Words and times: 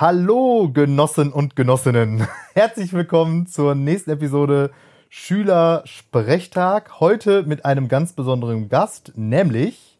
Hallo 0.00 0.70
Genossen 0.72 1.32
und 1.32 1.56
Genossinnen. 1.56 2.24
Herzlich 2.54 2.92
willkommen 2.92 3.48
zur 3.48 3.74
nächsten 3.74 4.12
Episode 4.12 4.70
Schülersprechtag. 5.08 7.00
Heute 7.00 7.42
mit 7.42 7.64
einem 7.64 7.88
ganz 7.88 8.12
besonderen 8.12 8.68
Gast, 8.68 9.14
nämlich 9.16 9.98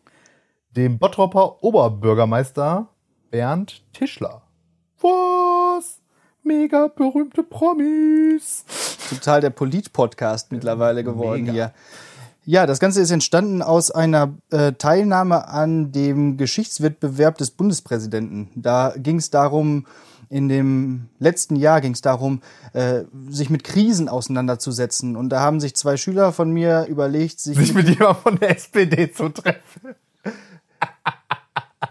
dem 0.70 1.00
Bottropper 1.00 1.64
Oberbürgermeister 1.64 2.86
Bernd 3.32 3.82
Tischler. 3.92 4.42
Was? 5.00 6.00
Mega 6.44 6.86
berühmte 6.86 7.42
Promis. 7.42 8.66
Total 9.10 9.40
der 9.40 9.50
Polit-Podcast 9.50 10.52
mittlerweile 10.52 11.02
geworden 11.02 11.42
Mega. 11.42 11.52
hier. 11.52 11.72
Ja, 12.50 12.64
das 12.64 12.80
Ganze 12.80 13.02
ist 13.02 13.10
entstanden 13.10 13.60
aus 13.60 13.90
einer 13.90 14.32
äh, 14.50 14.72
Teilnahme 14.72 15.48
an 15.48 15.92
dem 15.92 16.38
Geschichtswettbewerb 16.38 17.36
des 17.36 17.50
Bundespräsidenten. 17.50 18.48
Da 18.54 18.94
ging 18.96 19.18
es 19.18 19.28
darum, 19.28 19.84
in 20.30 20.48
dem 20.48 21.10
letzten 21.18 21.56
Jahr 21.56 21.82
ging 21.82 21.92
es 21.92 22.00
darum, 22.00 22.40
äh, 22.72 23.02
sich 23.28 23.50
mit 23.50 23.64
Krisen 23.64 24.08
auseinanderzusetzen. 24.08 25.14
Und 25.14 25.28
da 25.28 25.40
haben 25.40 25.60
sich 25.60 25.76
zwei 25.76 25.98
Schüler 25.98 26.32
von 26.32 26.50
mir 26.50 26.86
überlegt, 26.88 27.38
sich, 27.38 27.58
sich 27.58 27.74
mit 27.74 27.86
jemandem 27.86 28.22
von 28.22 28.38
der 28.38 28.56
SPD 28.56 29.12
zu 29.12 29.28
treffen. 29.28 29.94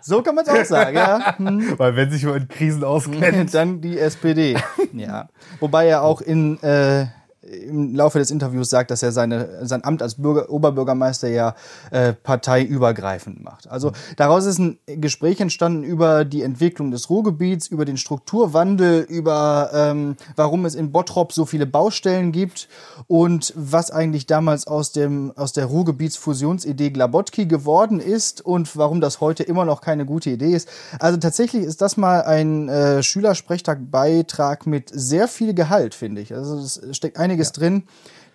So 0.02 0.22
kann 0.22 0.36
man 0.36 0.46
es 0.46 0.50
auch 0.50 0.66
sagen, 0.66 0.96
ja. 0.96 1.38
Hm. 1.38 1.74
Weil 1.78 1.96
wenn 1.96 2.10
sich 2.12 2.22
jemand 2.22 2.42
in 2.44 2.48
Krisen 2.48 2.84
auskennt. 2.84 3.54
Dann 3.54 3.82
die 3.82 3.98
SPD. 3.98 4.58
Ja. 4.94 5.30
Wobei 5.60 5.88
er 5.88 6.04
auch 6.04 6.22
in 6.22 6.62
äh, 6.62 7.08
im 7.48 7.96
Laufe 7.96 8.20
des 8.20 8.32
Interviews 8.32 8.70
sagt, 8.70 8.92
dass 8.92 9.04
er 9.04 9.12
seine, 9.12 9.66
sein 9.66 9.84
Amt 9.84 10.02
als 10.02 10.16
Bürger, 10.16 10.50
Oberbürgermeister 10.50 11.30
ja 11.30 11.56
äh, 11.92 12.14
parteiübergreifend 12.14 13.44
macht. 13.44 13.70
Also 13.70 13.92
daraus 14.18 14.46
ist 14.46 14.60
ein 14.60 14.78
Gespräch 14.86 15.40
entstanden 15.40 15.84
über 15.84 16.26
die 16.26 16.44
Entwicklung 16.44 16.92
des 16.92 17.10
Ruhrgebiets, 17.10 17.68
über 17.68 17.86
den 17.86 17.98
Strukturwandel, 17.98 19.02
über 19.02 19.72
ähm, 19.74 20.16
warum 20.36 20.66
es 20.66 20.76
in 20.76 20.92
Bottrop 20.92 21.32
so 21.32 21.46
viele 21.46 21.66
Baustellen 21.66 22.32
gibt 22.32 22.68
und 23.08 23.54
was 23.56 23.92
eigentlich 23.92 24.26
damals 24.26 24.68
aus, 24.68 24.92
dem, 24.92 25.32
aus 25.36 25.54
der 25.54 25.66
Ruhrgebietsfusionsidee 25.66 26.90
Glabotki 26.90 27.46
geworden 27.46 28.00
ist 28.00 28.46
und 28.46 28.76
warum 28.78 29.02
das 29.02 29.22
heute 29.22 29.44
immer 29.44 29.66
noch 29.66 29.82
keine 29.82 30.06
gute 30.06 30.30
Idee 30.30 30.54
ist. 30.54 30.68
Also 31.00 31.18
tatsächlich 31.18 31.64
ist 31.64 31.82
das 31.82 31.98
mal 31.98 32.22
ein 32.24 32.70
äh, 32.70 33.04
Schülersprechtag-Beitrag 33.04 34.66
mit 34.66 34.90
sehr 34.94 35.28
viel 35.28 35.54
Gehalt, 35.54 35.96
finde 35.96 36.22
ich. 36.22 36.34
Also 36.34 36.58
es 36.58 36.82
steckt 36.92 37.18
einige 37.18 37.37
einiges 37.38 37.50
ja. 37.56 37.60
drin. 37.60 37.84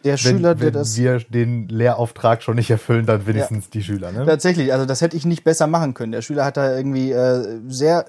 Der 0.04 0.12
wenn, 0.12 0.18
Schüler, 0.18 0.54
der 0.56 0.66
wenn 0.66 0.72
das. 0.72 0.96
wir 0.96 1.20
den 1.20 1.68
Lehrauftrag 1.68 2.42
schon 2.42 2.56
nicht 2.56 2.70
erfüllen, 2.70 3.06
dann 3.06 3.24
wenigstens 3.26 3.66
ja. 3.66 3.70
die 3.72 3.82
Schüler, 3.84 4.10
ne? 4.10 4.26
Tatsächlich, 4.26 4.72
also 4.72 4.84
das 4.84 5.00
hätte 5.00 5.16
ich 5.16 5.24
nicht 5.24 5.44
besser 5.44 5.68
machen 5.68 5.94
können. 5.94 6.10
Der 6.10 6.22
Schüler 6.22 6.44
hat 6.44 6.56
da 6.56 6.76
irgendwie 6.76 7.12
äh, 7.12 7.60
sehr 7.68 8.06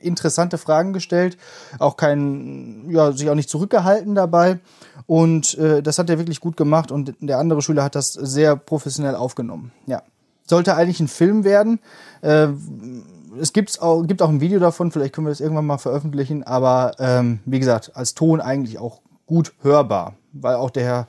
interessante 0.00 0.56
Fragen 0.56 0.94
gestellt, 0.94 1.36
auch 1.78 1.98
kein, 1.98 2.88
ja, 2.88 3.12
sich 3.12 3.28
auch 3.28 3.34
nicht 3.34 3.50
zurückgehalten 3.50 4.14
dabei. 4.14 4.58
Und 5.06 5.58
äh, 5.58 5.82
das 5.82 5.98
hat 5.98 6.08
er 6.08 6.18
wirklich 6.18 6.40
gut 6.40 6.56
gemacht 6.56 6.90
und 6.90 7.14
der 7.20 7.38
andere 7.38 7.60
Schüler 7.60 7.84
hat 7.84 7.94
das 7.94 8.14
sehr 8.14 8.56
professionell 8.56 9.14
aufgenommen. 9.14 9.72
Ja. 9.86 10.02
Sollte 10.46 10.76
eigentlich 10.76 11.00
ein 11.00 11.08
Film 11.08 11.44
werden. 11.44 11.78
Äh, 12.22 12.48
es 13.38 13.52
gibt's 13.52 13.78
auch, 13.78 14.02
gibt 14.02 14.22
auch 14.22 14.28
ein 14.30 14.40
Video 14.40 14.60
davon, 14.60 14.92
vielleicht 14.92 15.14
können 15.14 15.26
wir 15.26 15.30
das 15.30 15.40
irgendwann 15.40 15.66
mal 15.66 15.78
veröffentlichen, 15.78 16.42
aber 16.42 16.92
ähm, 16.98 17.40
wie 17.44 17.58
gesagt, 17.58 17.92
als 17.94 18.14
Ton 18.14 18.40
eigentlich 18.40 18.78
auch 18.78 19.00
gut 19.34 19.52
hörbar, 19.62 20.14
weil 20.32 20.54
auch 20.54 20.70
der 20.70 20.84
Herr 20.84 21.06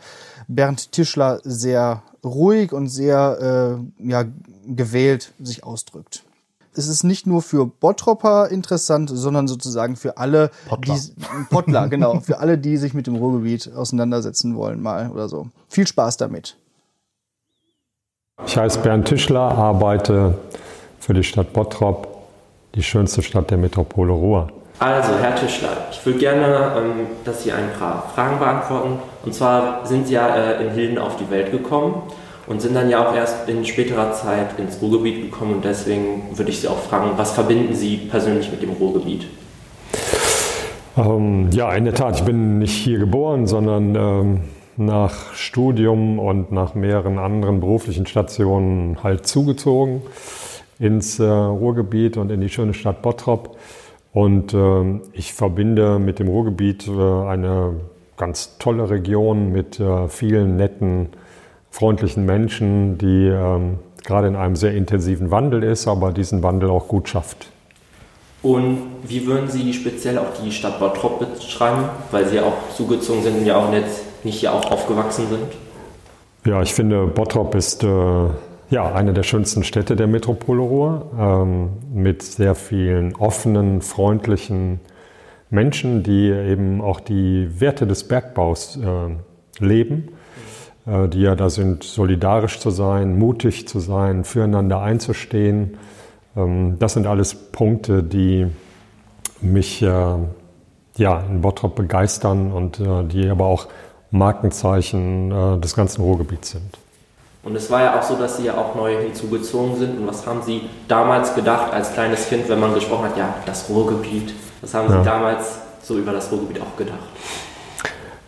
Bernd 0.48 0.92
Tischler 0.92 1.42
sehr 1.44 2.02
ruhig 2.24 2.74
und 2.74 2.88
sehr 2.88 3.78
äh, 4.02 4.08
ja, 4.10 4.26
gewählt 4.66 5.32
sich 5.40 5.64
ausdrückt. 5.64 6.24
Es 6.74 6.88
ist 6.88 7.04
nicht 7.04 7.28
nur 7.28 7.44
für 7.44 7.68
Bottropper 7.68 8.50
interessant, 8.50 9.10
sondern 9.14 9.48
sozusagen 9.48 9.96
für 9.96 10.18
alle, 10.18 10.50
Pottler. 10.68 10.96
die 10.96 11.24
Pottler, 11.50 11.88
genau, 11.90 12.20
für 12.20 12.40
alle, 12.40 12.58
die 12.58 12.78
sich 12.78 12.96
mit 12.96 13.06
dem 13.06 13.16
Ruhrgebiet 13.16 13.72
auseinandersetzen 13.74 14.56
wollen, 14.56 14.82
mal 14.82 15.12
oder 15.12 15.30
so. 15.30 15.48
Viel 15.70 15.86
Spaß 15.86 16.18
damit. 16.18 16.58
Ich 18.48 18.58
heiße 18.58 18.80
Bernd 18.80 19.08
Tischler, 19.08 19.40
arbeite 19.40 20.38
für 21.00 21.14
die 21.14 21.24
Stadt 21.24 21.54
Bottrop, 21.54 22.08
die 22.74 22.84
schönste 22.84 23.22
Stadt 23.22 23.52
der 23.52 23.58
Metropole 23.60 24.12
Ruhr. 24.12 24.52
Also, 24.78 25.14
Herr 25.18 25.36
Tischler, 25.36 25.88
ich 25.90 26.06
würde 26.06 26.20
gerne, 26.20 26.72
ähm, 26.78 27.08
dass 27.24 27.44
Sie 27.44 27.52
ein 27.52 27.70
paar 27.80 28.12
Fragen 28.14 28.40
beantworten. 28.40 29.00
Und 29.24 29.34
zwar 29.34 29.86
sind 29.86 30.08
Sie 30.08 30.16
ja 30.16 30.28
äh, 30.36 30.66
in 30.66 30.72
Hilden 30.72 30.98
auf 30.98 31.16
die 31.16 31.30
Welt 31.30 31.52
gekommen 31.52 32.04
und 32.48 32.62
sind 32.62 32.76
dann 32.76 32.90
ja 32.90 33.08
auch 33.08 33.16
erst 33.16 33.48
in 33.48 33.66
späterer 33.66 34.12
Zeit 34.12 34.60
ins 34.60 34.82
Ruhrgebiet 34.82 35.32
gekommen. 35.32 35.56
Und 35.56 35.66
deswegen 35.66 36.24
würde 36.34 36.52
ich 36.52 36.60
Sie 36.60 36.68
auch 36.68 36.80
fragen, 36.80 37.12
was 37.16 37.32
verbinden 37.32 37.74
Sie 37.74 37.98
persönlich 37.98 38.52
mit 38.52 38.62
dem 38.62 38.72
Ruhrgebiet? 38.72 39.28
Ähm, 40.98 41.50
ja, 41.52 41.74
in 41.74 41.86
der 41.86 41.94
Tat, 41.94 42.20
ich 42.20 42.26
bin 42.26 42.60
nicht 42.60 42.76
hier 42.76 43.00
geboren, 43.00 43.48
sondern 43.48 43.96
ähm, 43.96 44.42
nach 44.76 45.34
Studium 45.34 46.20
und 46.20 46.52
nach 46.52 46.76
mehreren 46.76 47.18
anderen 47.18 47.62
beruflichen 47.62 48.06
Stationen 48.06 49.02
halt 49.04 49.26
zugezogen 49.26 50.02
ins 50.80 51.20
äh, 51.20 51.24
Ruhrgebiet 51.24 52.18
und 52.18 52.30
in 52.30 52.42
die 52.42 52.50
schöne 52.50 52.74
Stadt 52.74 53.02
Bottrop. 53.02 53.56
Und 54.16 54.54
äh, 54.54 55.02
ich 55.12 55.34
verbinde 55.34 56.00
mit 56.00 56.20
dem 56.20 56.30
Ruhrgebiet 56.30 56.88
äh, 56.88 56.92
eine 56.92 57.74
ganz 58.16 58.58
tolle 58.60 58.90
Region 58.90 59.52
mit 59.52 59.78
äh, 59.82 60.08
vielen 60.08 60.56
netten, 60.56 61.10
freundlichen 61.70 62.26
Menschen, 62.26 62.98
die 62.98 63.28
ähm, 63.28 63.80
gerade 64.06 64.30
in 64.30 64.38
einem 64.38 64.56
sehr 64.56 64.74
intensiven 64.74 65.32
Wandel 65.32 65.64
ist, 65.64 65.90
aber 65.90 66.14
diesen 66.14 66.44
Wandel 66.44 66.70
auch 66.70 66.88
gut 66.88 67.10
schafft. 67.10 67.52
Und 68.42 68.78
wie 69.06 69.28
würden 69.28 69.50
Sie 69.50 69.74
speziell 69.74 70.18
auch 70.18 70.32
die 70.42 70.50
Stadt 70.50 70.80
Bottrop 70.80 71.20
beschreiben, 71.20 71.90
weil 72.12 72.26
Sie 72.26 72.40
auch 72.40 72.70
zugezogen 72.74 73.22
sind 73.22 73.40
und 73.40 73.46
ja 73.46 73.58
auch 73.58 73.70
nicht, 73.70 73.84
nicht 74.24 74.40
hier 74.40 74.54
auch 74.54 74.72
aufgewachsen 74.72 75.28
sind? 75.28 75.48
Ja, 76.46 76.62
ich 76.62 76.74
finde, 76.74 77.06
Bottrop 77.08 77.54
ist 77.54 77.84
äh, 77.84 77.88
ja, 78.70 78.94
eine 78.94 79.14
der 79.14 79.24
schönsten 79.24 79.64
Städte 79.64 79.96
der 79.96 80.08
Metropole 80.08 80.62
Ruhr 80.62 81.12
ähm, 81.18 81.70
mit 81.94 82.24
sehr 82.24 82.56
vielen 82.56 83.16
offenen, 83.16 83.82
freundlichen 83.82 84.80
Menschen, 85.50 86.04
die 86.04 86.30
eben 86.30 86.82
auch 86.82 87.00
die 87.00 87.60
Werte 87.60 87.86
des 87.86 88.08
Bergbaus 88.08 88.78
äh, 88.78 89.64
leben, 89.64 90.10
äh, 90.86 91.08
die 91.08 91.22
ja 91.22 91.36
da 91.36 91.50
sind, 91.50 91.84
solidarisch 91.84 92.60
zu 92.60 92.72
sein, 92.72 93.18
mutig 93.20 93.68
zu 93.68 93.80
sein, 93.80 94.24
füreinander 94.24 94.82
einzustehen. 94.82 95.78
Ähm, 96.36 96.78
das 96.80 96.94
sind 96.94 97.06
alles 97.06 97.36
Punkte, 97.36 98.02
die 98.02 98.48
mich 99.42 99.82
äh, 99.84 100.16
ja, 100.98 101.20
in 101.30 101.42
Bottrop 101.42 101.76
begeistern 101.76 102.52
und 102.52 102.80
äh, 102.80 103.04
die 103.04 103.30
aber 103.30 103.46
auch 103.46 103.68
Markenzeichen 104.12 105.32
äh, 105.32 105.60
des 105.60 105.76
ganzen 105.76 106.02
Ruhrgebiets 106.02 106.52
sind. 106.52 106.85
Und 107.46 107.56
es 107.56 107.70
war 107.70 107.84
ja 107.84 108.00
auch 108.00 108.02
so, 108.02 108.16
dass 108.16 108.38
Sie 108.38 108.46
ja 108.46 108.58
auch 108.58 108.74
neu 108.74 109.00
hinzugezogen 109.04 109.76
sind. 109.76 110.00
Und 110.00 110.08
was 110.08 110.26
haben 110.26 110.42
Sie 110.42 110.62
damals 110.88 111.36
gedacht 111.36 111.72
als 111.72 111.94
kleines 111.94 112.28
Kind, 112.28 112.50
wenn 112.50 112.60
man 112.60 112.74
gesprochen 112.74 113.06
hat, 113.06 113.18
ja, 113.18 113.36
das 113.46 113.70
Ruhrgebiet? 113.70 114.34
Was 114.62 114.74
haben 114.74 114.90
ja. 114.92 114.98
Sie 114.98 115.06
damals 115.06 115.60
so 115.84 115.96
über 115.98 116.12
das 116.12 116.32
Ruhrgebiet 116.32 116.60
auch 116.60 116.76
gedacht? 116.76 116.98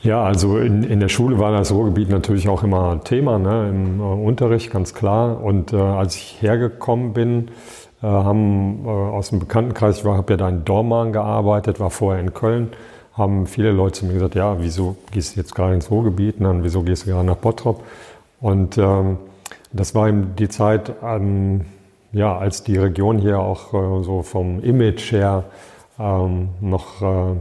Ja, 0.04 0.24
also 0.24 0.60
in, 0.60 0.84
in 0.84 1.00
der 1.00 1.10
Schule 1.10 1.40
war 1.40 1.52
das 1.52 1.72
Ruhrgebiet 1.72 2.10
natürlich 2.10 2.48
auch 2.48 2.64
immer 2.64 3.04
Thema, 3.04 3.40
ne, 3.40 3.70
im 3.70 4.00
äh, 4.00 4.04
Unterricht, 4.04 4.70
ganz 4.72 4.94
klar. 4.94 5.44
Und 5.44 5.74
äh, 5.74 5.78
als 5.78 6.16
ich 6.16 6.38
hergekommen 6.40 7.14
bin, 7.14 7.48
äh, 8.04 8.06
haben 8.06 8.86
äh, 8.86 8.90
aus 8.90 9.32
dem 9.32 9.40
Bekanntenkreis, 9.40 9.98
ich 9.98 10.06
habe 10.06 10.34
ja 10.34 10.38
da 10.38 10.48
in 10.48 10.64
Dormagen 10.64 11.12
gearbeitet, 11.12 11.80
war 11.80 11.90
vorher 11.90 12.22
in 12.22 12.36
Köln, 12.36 12.70
haben 13.14 13.48
viele 13.48 13.72
Leute 13.72 14.00
zu 14.00 14.06
mir 14.06 14.14
gesagt, 14.14 14.36
ja, 14.36 14.58
wieso 14.60 14.96
gehst 15.10 15.36
du 15.36 15.40
jetzt 15.40 15.56
gerade 15.56 15.74
ins 15.74 15.90
Ruhrgebiet, 15.90 16.38
und 16.38 16.44
dann 16.44 16.64
wieso 16.64 16.84
gehst 16.84 17.08
du 17.08 17.10
gerade 17.10 17.26
nach 17.26 17.38
Bottrop? 17.38 17.84
Und 18.40 18.78
ähm, 18.78 19.18
das 19.74 19.96
war 19.96 20.08
eben 20.08 20.36
die 20.36 20.50
Zeit, 20.50 20.94
ähm, 21.04 21.66
ja, 22.12 22.38
als 22.38 22.64
die 22.64 22.78
Region 22.78 23.18
hier 23.18 23.40
auch 23.40 23.74
äh, 23.74 24.04
so 24.04 24.22
vom 24.22 24.62
Image 24.62 25.12
her 25.12 25.46
ähm, 26.00 26.50
noch 26.62 27.02
äh, 27.02 27.36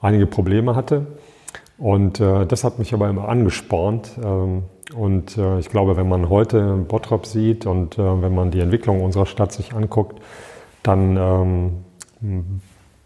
einige 0.00 0.26
Probleme 0.26 0.74
hatte. 0.74 1.06
Und 1.78 2.20
äh, 2.20 2.46
das 2.46 2.64
hat 2.64 2.78
mich 2.78 2.92
aber 2.92 3.08
immer 3.08 3.28
angespornt. 3.28 4.12
Ähm, 4.22 4.64
und 4.94 5.38
äh, 5.38 5.58
ich 5.58 5.68
glaube, 5.68 5.96
wenn 5.96 6.08
man 6.08 6.28
heute 6.28 6.76
Bottrop 6.76 7.26
sieht 7.26 7.66
und 7.66 7.98
äh, 7.98 8.22
wenn 8.22 8.34
man 8.34 8.50
die 8.50 8.60
Entwicklung 8.60 9.02
unserer 9.02 9.26
Stadt 9.26 9.52
sich 9.52 9.72
anguckt, 9.72 10.20
dann 10.82 11.16
ähm, 12.22 12.60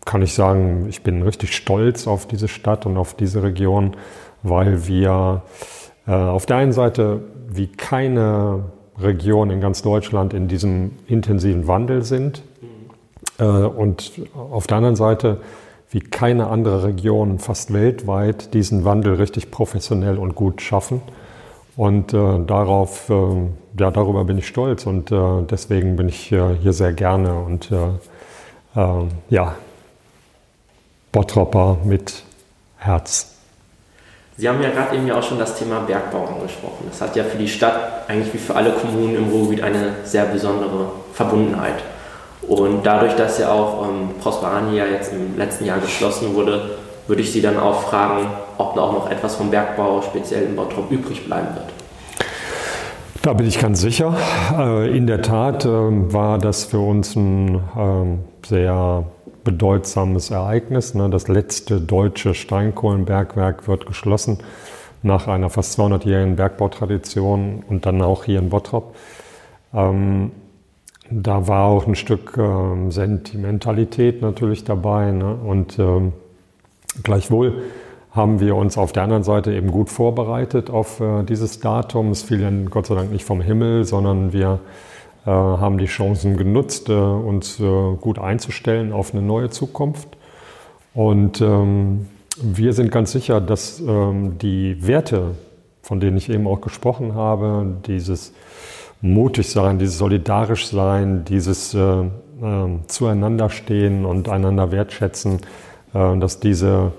kann 0.04 0.22
ich 0.22 0.34
sagen, 0.34 0.86
ich 0.88 1.02
bin 1.02 1.22
richtig 1.22 1.54
stolz 1.54 2.06
auf 2.06 2.26
diese 2.26 2.48
Stadt 2.48 2.86
und 2.86 2.96
auf 2.96 3.14
diese 3.14 3.42
Region, 3.42 3.96
weil 4.42 4.86
wir 4.86 5.42
äh, 6.06 6.12
auf 6.12 6.46
der 6.46 6.56
einen 6.56 6.72
Seite 6.72 7.20
wie 7.56 7.68
keine 7.68 8.64
Region 9.00 9.50
in 9.50 9.60
ganz 9.60 9.82
Deutschland 9.82 10.34
in 10.34 10.48
diesem 10.48 10.92
intensiven 11.06 11.66
Wandel 11.66 12.02
sind 12.02 12.42
äh, 13.38 13.44
und 13.44 14.12
auf 14.34 14.66
der 14.66 14.76
anderen 14.78 14.96
Seite 14.96 15.38
wie 15.90 16.00
keine 16.00 16.48
andere 16.48 16.82
Region 16.84 17.38
fast 17.38 17.72
weltweit 17.72 18.52
diesen 18.52 18.84
Wandel 18.84 19.14
richtig 19.14 19.52
professionell 19.52 20.18
und 20.18 20.34
gut 20.34 20.60
schaffen. 20.60 21.00
Und 21.76 22.12
äh, 22.12 22.44
darauf, 22.44 23.08
äh, 23.10 23.14
ja, 23.78 23.90
darüber 23.90 24.24
bin 24.24 24.38
ich 24.38 24.46
stolz 24.46 24.86
und 24.86 25.12
äh, 25.12 25.42
deswegen 25.48 25.96
bin 25.96 26.08
ich 26.08 26.18
hier 26.26 26.72
sehr 26.72 26.92
gerne 26.92 27.34
und 27.34 27.70
äh, 27.70 28.88
ja, 29.30 29.54
Bottropper 31.12 31.78
mit 31.84 32.24
Herz. 32.78 33.33
Sie 34.36 34.48
haben 34.48 34.60
ja 34.60 34.70
gerade 34.70 34.96
eben 34.96 35.06
ja 35.06 35.16
auch 35.16 35.22
schon 35.22 35.38
das 35.38 35.56
Thema 35.56 35.80
Bergbau 35.80 36.26
angesprochen. 36.26 36.86
Das 36.90 37.00
hat 37.00 37.14
ja 37.14 37.22
für 37.22 37.38
die 37.38 37.48
Stadt 37.48 38.08
eigentlich 38.08 38.34
wie 38.34 38.38
für 38.38 38.56
alle 38.56 38.70
Kommunen 38.72 39.14
im 39.14 39.28
Ruhrgebiet 39.28 39.62
eine 39.62 39.94
sehr 40.02 40.24
besondere 40.24 40.86
Verbundenheit. 41.12 41.84
Und 42.48 42.84
dadurch, 42.84 43.14
dass 43.14 43.38
ja 43.38 43.50
auch 43.50 43.88
ähm, 43.88 44.10
Prosperani 44.20 44.76
ja 44.76 44.86
jetzt 44.86 45.12
im 45.12 45.38
letzten 45.38 45.64
Jahr 45.66 45.78
geschlossen 45.78 46.34
wurde, 46.34 46.78
würde 47.06 47.22
ich 47.22 47.32
Sie 47.32 47.40
dann 47.40 47.58
auch 47.58 47.82
fragen, 47.82 48.26
ob 48.58 48.76
auch 48.76 48.92
noch 48.92 49.10
etwas 49.10 49.36
vom 49.36 49.50
Bergbau 49.50 50.02
speziell 50.02 50.44
in 50.44 50.56
Bottrop 50.56 50.90
übrig 50.90 51.24
bleiben 51.24 51.48
wird. 51.54 51.66
Da 53.22 53.32
bin 53.32 53.46
ich 53.46 53.60
ganz 53.60 53.80
sicher. 53.80 54.14
Äh, 54.58 54.96
in 54.96 55.06
der 55.06 55.22
Tat 55.22 55.64
ähm, 55.64 56.12
war 56.12 56.38
das 56.38 56.64
für 56.64 56.80
uns 56.80 57.14
ein 57.16 57.60
ähm, 57.78 58.18
sehr 58.46 59.04
bedeutsames 59.44 60.30
Ereignis. 60.30 60.94
Ne? 60.94 61.10
Das 61.10 61.28
letzte 61.28 61.80
deutsche 61.80 62.34
Steinkohlenbergwerk 62.34 63.68
wird 63.68 63.86
geschlossen 63.86 64.38
nach 65.02 65.28
einer 65.28 65.50
fast 65.50 65.78
200-jährigen 65.78 66.36
Bergbautradition 66.36 67.62
und 67.68 67.86
dann 67.86 68.00
auch 68.02 68.24
hier 68.24 68.38
in 68.38 68.48
Bottrop. 68.48 68.96
Ähm, 69.74 70.32
da 71.10 71.46
war 71.46 71.66
auch 71.66 71.86
ein 71.86 71.94
Stück 71.94 72.36
ähm, 72.38 72.90
Sentimentalität 72.90 74.22
natürlich 74.22 74.64
dabei. 74.64 75.12
Ne? 75.12 75.34
Und 75.34 75.78
ähm, 75.78 76.14
gleichwohl 77.02 77.62
haben 78.10 78.40
wir 78.40 78.56
uns 78.56 78.78
auf 78.78 78.92
der 78.92 79.02
anderen 79.02 79.24
Seite 79.24 79.52
eben 79.52 79.70
gut 79.70 79.90
vorbereitet 79.90 80.70
auf 80.70 81.00
äh, 81.00 81.24
dieses 81.24 81.60
Datum. 81.60 82.10
Es 82.10 82.22
fiel 82.22 82.40
dann 82.40 82.70
Gott 82.70 82.86
sei 82.86 82.94
Dank 82.94 83.12
nicht 83.12 83.24
vom 83.24 83.40
Himmel, 83.40 83.84
sondern 83.84 84.32
wir 84.32 84.60
haben 85.30 85.78
die 85.78 85.86
Chancen 85.86 86.36
genutzt, 86.36 86.88
äh, 86.88 86.92
uns 86.92 87.58
äh, 87.60 87.94
gut 88.00 88.18
einzustellen 88.18 88.92
auf 88.92 89.12
eine 89.12 89.22
neue 89.22 89.50
Zukunft. 89.50 90.08
Und 90.92 91.40
ähm, 91.40 92.06
wir 92.42 92.72
sind 92.72 92.90
ganz 92.90 93.12
sicher, 93.12 93.40
dass 93.40 93.80
ähm, 93.80 94.38
die 94.38 94.86
Werte, 94.86 95.34
von 95.82 96.00
denen 96.00 96.16
ich 96.16 96.28
eben 96.28 96.46
auch 96.46 96.60
gesprochen 96.60 97.14
habe, 97.14 97.76
dieses 97.86 98.32
mutig 99.00 99.50
sein, 99.50 99.78
dieses 99.78 99.98
solidarisch 99.98 100.66
sein, 100.66 101.24
dieses 101.24 101.74
äh, 101.74 102.04
Zueinanderstehen 102.88 104.04
und 104.04 104.28
einander 104.28 104.72
wertschätzen, 104.72 105.40
äh, 105.94 106.18
dass 106.18 106.40
diese 106.40 106.92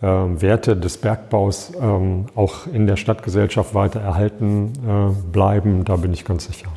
äh, 0.00 0.06
Werte 0.06 0.76
des 0.76 0.96
Bergbaus 0.96 1.72
ähm, 1.80 2.26
auch 2.34 2.66
in 2.66 2.86
der 2.86 2.96
Stadtgesellschaft 2.96 3.74
weiter 3.74 4.00
erhalten 4.00 4.72
bleiben, 5.30 5.84
da 5.84 5.96
bin 5.96 6.12
ich 6.12 6.24
ganz 6.24 6.46
sicher. 6.46 6.68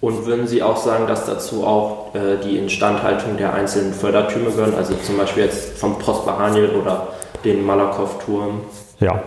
Und 0.00 0.24
würden 0.24 0.46
Sie 0.46 0.62
auch 0.62 0.78
sagen, 0.78 1.06
dass 1.06 1.26
dazu 1.26 1.66
auch 1.66 2.14
äh, 2.14 2.38
die 2.42 2.56
Instandhaltung 2.56 3.36
der 3.36 3.52
einzelnen 3.52 3.92
Fördertürme 3.92 4.50
gehören, 4.50 4.74
also 4.74 4.94
zum 4.94 5.18
Beispiel 5.18 5.44
jetzt 5.44 5.78
vom 5.78 5.98
Prosper 5.98 6.38
Haniel 6.38 6.70
oder 6.70 7.08
den 7.44 7.64
Malakow-Turm? 7.66 8.60
Ja, 9.00 9.22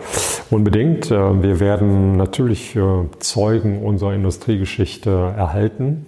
unbedingt. 0.50 1.10
Äh, 1.10 1.42
wir 1.42 1.58
werden 1.58 2.16
natürlich 2.16 2.76
äh, 2.76 2.80
Zeugen 3.18 3.84
unserer 3.84 4.14
Industriegeschichte 4.14 5.10
erhalten. 5.36 6.06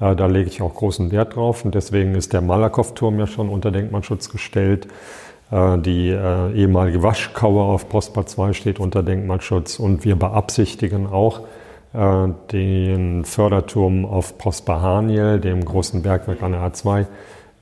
Äh, 0.00 0.14
da 0.14 0.26
lege 0.26 0.48
ich 0.48 0.62
auch 0.62 0.74
großen 0.74 1.10
Wert 1.10 1.34
drauf 1.34 1.64
und 1.64 1.74
deswegen 1.74 2.14
ist 2.14 2.32
der 2.32 2.40
Malakow-Turm 2.40 3.18
ja 3.18 3.26
schon 3.26 3.48
unter 3.48 3.70
Denkmalschutz 3.70 4.30
gestellt. 4.30 4.88
Die 5.54 6.08
ehemalige 6.08 7.02
Waschkauer 7.02 7.64
auf 7.64 7.86
Prosper 7.90 8.24
2 8.24 8.54
steht 8.54 8.80
unter 8.80 9.02
Denkmalschutz 9.02 9.78
und 9.78 10.02
wir 10.02 10.16
beabsichtigen 10.16 11.06
auch, 11.06 11.40
den 11.94 13.24
Förderturm 13.26 14.06
auf 14.06 14.38
Prosper 14.38 14.80
Haniel, 14.80 15.40
dem 15.40 15.62
großen 15.62 16.02
Bergwerk 16.02 16.42
an 16.42 16.52
der 16.52 16.62
A2, 16.62 17.04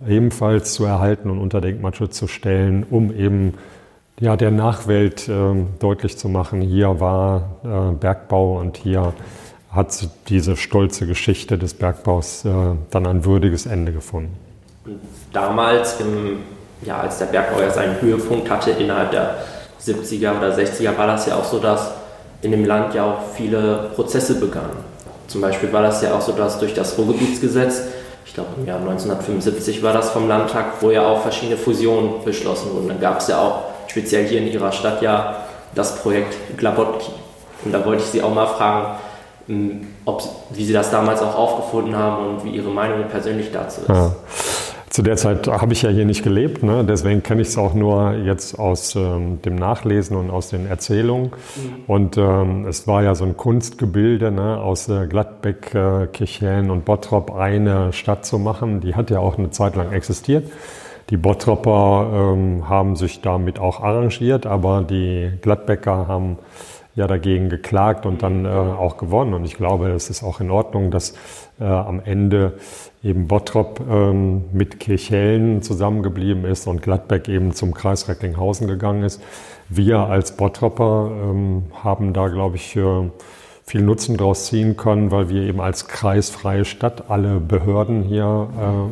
ebenfalls 0.06 0.74
zu 0.74 0.84
erhalten 0.84 1.30
und 1.30 1.38
unter 1.38 1.60
Denkmalschutz 1.60 2.16
zu 2.16 2.28
stellen, 2.28 2.86
um 2.88 3.12
eben 3.12 3.54
ja, 4.20 4.36
der 4.36 4.50
Nachwelt 4.50 5.28
äh, 5.28 5.54
deutlich 5.78 6.18
zu 6.18 6.28
machen, 6.28 6.60
hier 6.60 7.00
war 7.00 7.56
äh, 7.64 7.94
Bergbau 7.94 8.58
und 8.58 8.76
hier 8.76 9.14
hat 9.72 10.08
diese 10.28 10.56
stolze 10.56 11.06
Geschichte 11.06 11.56
des 11.56 11.74
Bergbaus 11.74 12.44
äh, 12.44 12.50
dann 12.90 13.06
ein 13.06 13.24
würdiges 13.24 13.66
Ende 13.66 13.92
gefunden. 13.92 14.36
Und 14.84 15.00
damals, 15.32 16.00
im, 16.00 16.40
ja, 16.82 17.00
als 17.00 17.18
der 17.18 17.26
Bergbau 17.26 17.60
ja 17.60 17.70
seinen 17.70 18.00
Höhepunkt 18.00 18.50
hatte, 18.50 18.72
innerhalb 18.72 19.10
der 19.10 19.36
70er 19.82 20.36
oder 20.36 20.54
60er, 20.54 20.96
war 20.98 21.06
das 21.06 21.26
ja 21.26 21.36
auch 21.36 21.44
so, 21.44 21.58
dass 21.58 21.94
in 22.42 22.50
dem 22.50 22.64
Land 22.64 22.94
ja 22.94 23.04
auch 23.04 23.34
viele 23.34 23.90
Prozesse 23.94 24.40
begannen. 24.40 24.84
Zum 25.26 25.40
Beispiel 25.40 25.72
war 25.72 25.82
das 25.82 26.02
ja 26.02 26.14
auch 26.14 26.20
so, 26.20 26.32
dass 26.32 26.58
durch 26.58 26.74
das 26.74 26.98
Ruhrgebietsgesetz, 26.98 27.82
ich 28.24 28.34
glaube 28.34 28.50
im 28.58 28.66
Jahr 28.66 28.78
1975 28.80 29.82
war 29.82 29.92
das 29.92 30.10
vom 30.10 30.28
Landtag, 30.28 30.80
wo 30.80 30.90
ja 30.90 31.06
auch 31.06 31.22
verschiedene 31.22 31.56
Fusionen 31.56 32.24
beschlossen 32.24 32.72
wurden. 32.72 32.88
Dann 32.88 33.00
gab 33.00 33.20
es 33.20 33.28
ja 33.28 33.40
auch 33.40 33.62
speziell 33.86 34.26
hier 34.26 34.38
in 34.38 34.48
Ihrer 34.48 34.72
Stadt 34.72 35.02
ja 35.02 35.44
das 35.74 35.96
Projekt 35.96 36.34
Glabotki. 36.56 37.12
Und 37.64 37.72
da 37.72 37.84
wollte 37.84 38.02
ich 38.02 38.08
Sie 38.08 38.22
auch 38.22 38.34
mal 38.34 38.46
fragen, 38.46 38.98
hm, 39.46 39.86
ob, 40.04 40.22
wie 40.50 40.64
Sie 40.64 40.72
das 40.72 40.90
damals 40.90 41.22
auch 41.22 41.36
aufgefunden 41.36 41.96
haben 41.96 42.26
und 42.26 42.44
wie 42.44 42.50
Ihre 42.50 42.70
Meinung 42.70 43.04
persönlich 43.08 43.50
dazu 43.52 43.82
ist. 43.82 43.88
Ja. 43.88 44.12
Zu 44.90 45.02
der 45.02 45.16
Zeit 45.16 45.46
habe 45.46 45.72
ich 45.72 45.82
ja 45.82 45.90
hier 45.90 46.04
nicht 46.04 46.24
gelebt, 46.24 46.64
ne? 46.64 46.84
deswegen 46.84 47.22
kenne 47.22 47.42
ich 47.42 47.48
es 47.48 47.56
auch 47.56 47.74
nur 47.74 48.12
jetzt 48.14 48.58
aus 48.58 48.96
ähm, 48.96 49.40
dem 49.42 49.54
Nachlesen 49.54 50.16
und 50.16 50.30
aus 50.30 50.48
den 50.48 50.66
Erzählungen. 50.66 51.26
Mhm. 51.30 51.84
Und 51.86 52.18
ähm, 52.18 52.66
es 52.66 52.88
war 52.88 53.04
ja 53.04 53.14
so 53.14 53.24
ein 53.24 53.36
Kunstgebilde, 53.36 54.32
ne? 54.32 54.58
aus 54.58 54.88
äh, 54.88 55.06
Gladbeck, 55.06 55.72
äh, 55.76 56.08
Kirchhellen 56.08 56.72
und 56.72 56.84
Bottrop 56.84 57.32
eine 57.32 57.92
Stadt 57.92 58.26
zu 58.26 58.40
machen. 58.40 58.80
Die 58.80 58.96
hat 58.96 59.10
ja 59.10 59.20
auch 59.20 59.38
eine 59.38 59.52
Zeit 59.52 59.76
lang 59.76 59.92
existiert. 59.92 60.50
Die 61.10 61.16
Bottropper 61.16 62.34
ähm, 62.34 62.68
haben 62.68 62.96
sich 62.96 63.20
damit 63.20 63.60
auch 63.60 63.84
arrangiert, 63.84 64.44
aber 64.44 64.82
die 64.82 65.30
Gladbecker 65.40 66.08
haben 66.08 66.38
ja 66.94 67.06
dagegen 67.06 67.48
geklagt 67.48 68.04
und 68.06 68.22
dann 68.22 68.44
äh, 68.44 68.48
auch 68.48 68.96
gewonnen. 68.96 69.34
Und 69.34 69.44
ich 69.44 69.54
glaube, 69.54 69.90
es 69.90 70.10
ist 70.10 70.22
auch 70.22 70.40
in 70.40 70.50
Ordnung, 70.50 70.90
dass 70.90 71.14
äh, 71.60 71.64
am 71.64 72.00
Ende 72.04 72.54
eben 73.02 73.28
Bottrop 73.28 73.80
ähm, 73.88 74.44
mit 74.52 74.80
Kirchhellen 74.80 75.62
zusammengeblieben 75.62 76.44
ist 76.44 76.66
und 76.66 76.82
Gladbeck 76.82 77.28
eben 77.28 77.52
zum 77.52 77.74
Kreis 77.74 78.08
Recklinghausen 78.08 78.66
gegangen 78.66 79.04
ist. 79.04 79.22
Wir 79.68 80.00
als 80.00 80.36
Bottropper 80.36 81.10
ähm, 81.12 81.64
haben 81.82 82.12
da, 82.12 82.28
glaube 82.28 82.56
ich, 82.56 82.76
äh, 82.76 83.10
viel 83.64 83.82
Nutzen 83.82 84.16
draus 84.16 84.46
ziehen 84.46 84.76
können, 84.76 85.12
weil 85.12 85.28
wir 85.28 85.42
eben 85.42 85.60
als 85.60 85.86
kreisfreie 85.86 86.64
Stadt 86.64 87.04
alle 87.08 87.38
Behörden 87.38 88.02
hier 88.02 88.48
äh, 88.58 88.90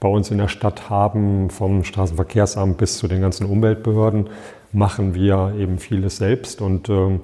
bei 0.00 0.08
uns 0.08 0.30
in 0.30 0.38
der 0.38 0.48
Stadt 0.48 0.90
haben, 0.90 1.50
vom 1.50 1.84
Straßenverkehrsamt 1.84 2.78
bis 2.78 2.98
zu 2.98 3.06
den 3.06 3.20
ganzen 3.20 3.46
Umweltbehörden 3.46 4.28
machen 4.72 5.14
wir 5.14 5.54
eben 5.58 5.78
vieles 5.78 6.18
selbst 6.18 6.60
und 6.60 6.88
ähm, 6.88 7.20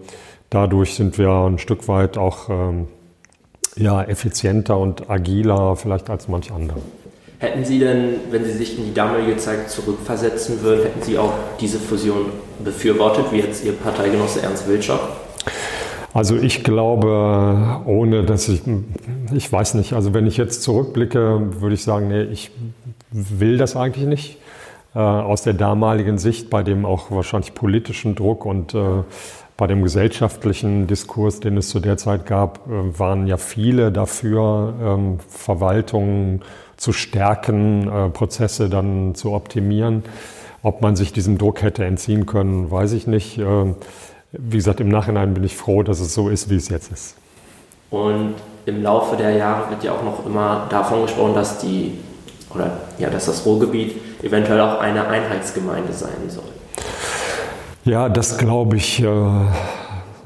dadurch 0.50 0.94
sind 0.94 1.18
wir 1.18 1.30
ein 1.30 1.58
Stück 1.58 1.88
weit 1.88 2.16
auch 2.16 2.48
ähm, 2.48 2.86
ja, 3.76 4.02
effizienter 4.02 4.78
und 4.78 5.10
agiler 5.10 5.76
vielleicht 5.76 6.10
als 6.10 6.28
manch 6.28 6.52
andere. 6.52 6.78
Hätten 7.38 7.64
Sie 7.64 7.78
denn, 7.78 8.14
wenn 8.30 8.44
Sie 8.44 8.52
sich 8.52 8.78
in 8.78 8.86
die 8.86 8.94
damalige 8.94 9.36
Zeit 9.36 9.68
zurückversetzen 9.68 10.62
würden, 10.62 10.84
hätten 10.84 11.02
Sie 11.02 11.18
auch 11.18 11.32
diese 11.60 11.78
Fusion 11.78 12.26
befürwortet, 12.64 13.26
wie 13.32 13.38
jetzt 13.38 13.64
Ihr 13.64 13.72
Parteigenosse 13.72 14.42
Ernst 14.42 14.68
Wilczok? 14.68 15.00
Also 16.14 16.36
ich 16.36 16.62
glaube, 16.62 17.82
ohne 17.86 18.22
dass 18.22 18.48
ich, 18.48 18.62
ich 19.32 19.50
weiß 19.50 19.74
nicht, 19.74 19.94
also 19.94 20.14
wenn 20.14 20.28
ich 20.28 20.36
jetzt 20.36 20.62
zurückblicke, 20.62 21.60
würde 21.60 21.74
ich 21.74 21.82
sagen, 21.82 22.06
nee, 22.06 22.22
ich 22.22 22.52
will 23.10 23.58
das 23.58 23.74
eigentlich 23.74 24.06
nicht. 24.06 24.38
Äh, 24.94 25.00
aus 25.00 25.42
der 25.42 25.54
damaligen 25.54 26.18
Sicht, 26.18 26.50
bei 26.50 26.62
dem 26.62 26.86
auch 26.86 27.10
wahrscheinlich 27.10 27.54
politischen 27.54 28.14
Druck 28.14 28.46
und 28.46 28.74
äh, 28.74 29.02
bei 29.56 29.66
dem 29.66 29.82
gesellschaftlichen 29.82 30.86
Diskurs, 30.86 31.40
den 31.40 31.56
es 31.56 31.68
zu 31.68 31.80
der 31.80 31.96
Zeit 31.96 32.26
gab, 32.26 32.68
äh, 32.68 32.98
waren 32.98 33.26
ja 33.26 33.36
viele 33.36 33.90
dafür, 33.90 34.72
ähm, 34.80 35.18
Verwaltungen 35.28 36.42
zu 36.76 36.92
stärken, 36.92 37.88
äh, 37.88 38.08
Prozesse 38.10 38.68
dann 38.68 39.16
zu 39.16 39.32
optimieren. 39.32 40.04
Ob 40.62 40.80
man 40.80 40.94
sich 40.94 41.12
diesem 41.12 41.38
Druck 41.38 41.62
hätte 41.62 41.84
entziehen 41.84 42.24
können, 42.24 42.70
weiß 42.70 42.92
ich 42.92 43.06
nicht. 43.06 43.38
Wie 44.32 44.56
gesagt, 44.56 44.80
im 44.80 44.88
Nachhinein 44.88 45.34
bin 45.34 45.44
ich 45.44 45.54
froh, 45.54 45.82
dass 45.82 46.00
es 46.00 46.14
so 46.14 46.30
ist, 46.30 46.48
wie 46.48 46.54
es 46.54 46.70
jetzt 46.70 46.90
ist. 46.90 47.16
Und 47.90 48.32
im 48.64 48.82
Laufe 48.82 49.14
der 49.18 49.32
Jahre 49.32 49.68
wird 49.68 49.84
ja 49.84 49.92
auch 49.92 50.02
noch 50.02 50.24
immer 50.24 50.66
davon 50.70 51.02
gesprochen, 51.02 51.34
dass 51.34 51.58
die 51.58 51.98
oder 52.54 52.78
ja, 52.98 53.10
dass 53.10 53.26
das 53.26 53.44
Ruhrgebiet 53.44 54.00
eventuell 54.22 54.60
auch 54.60 54.80
eine 54.80 55.06
Einheitsgemeinde 55.08 55.92
sein 55.92 56.28
soll. 56.28 56.44
Ja, 57.84 58.08
das 58.08 58.38
glaube 58.38 58.76
ich, 58.76 59.02
äh, 59.02 59.06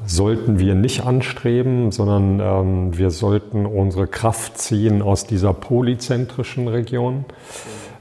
sollten 0.05 0.59
wir 0.59 0.75
nicht 0.75 1.05
anstreben, 1.05 1.91
sondern 1.91 2.39
ähm, 2.39 2.97
wir 2.97 3.11
sollten 3.11 3.65
unsere 3.65 4.07
Kraft 4.07 4.57
ziehen 4.57 5.01
aus 5.01 5.25
dieser 5.25 5.53
polyzentrischen 5.53 6.67
Region. 6.67 7.25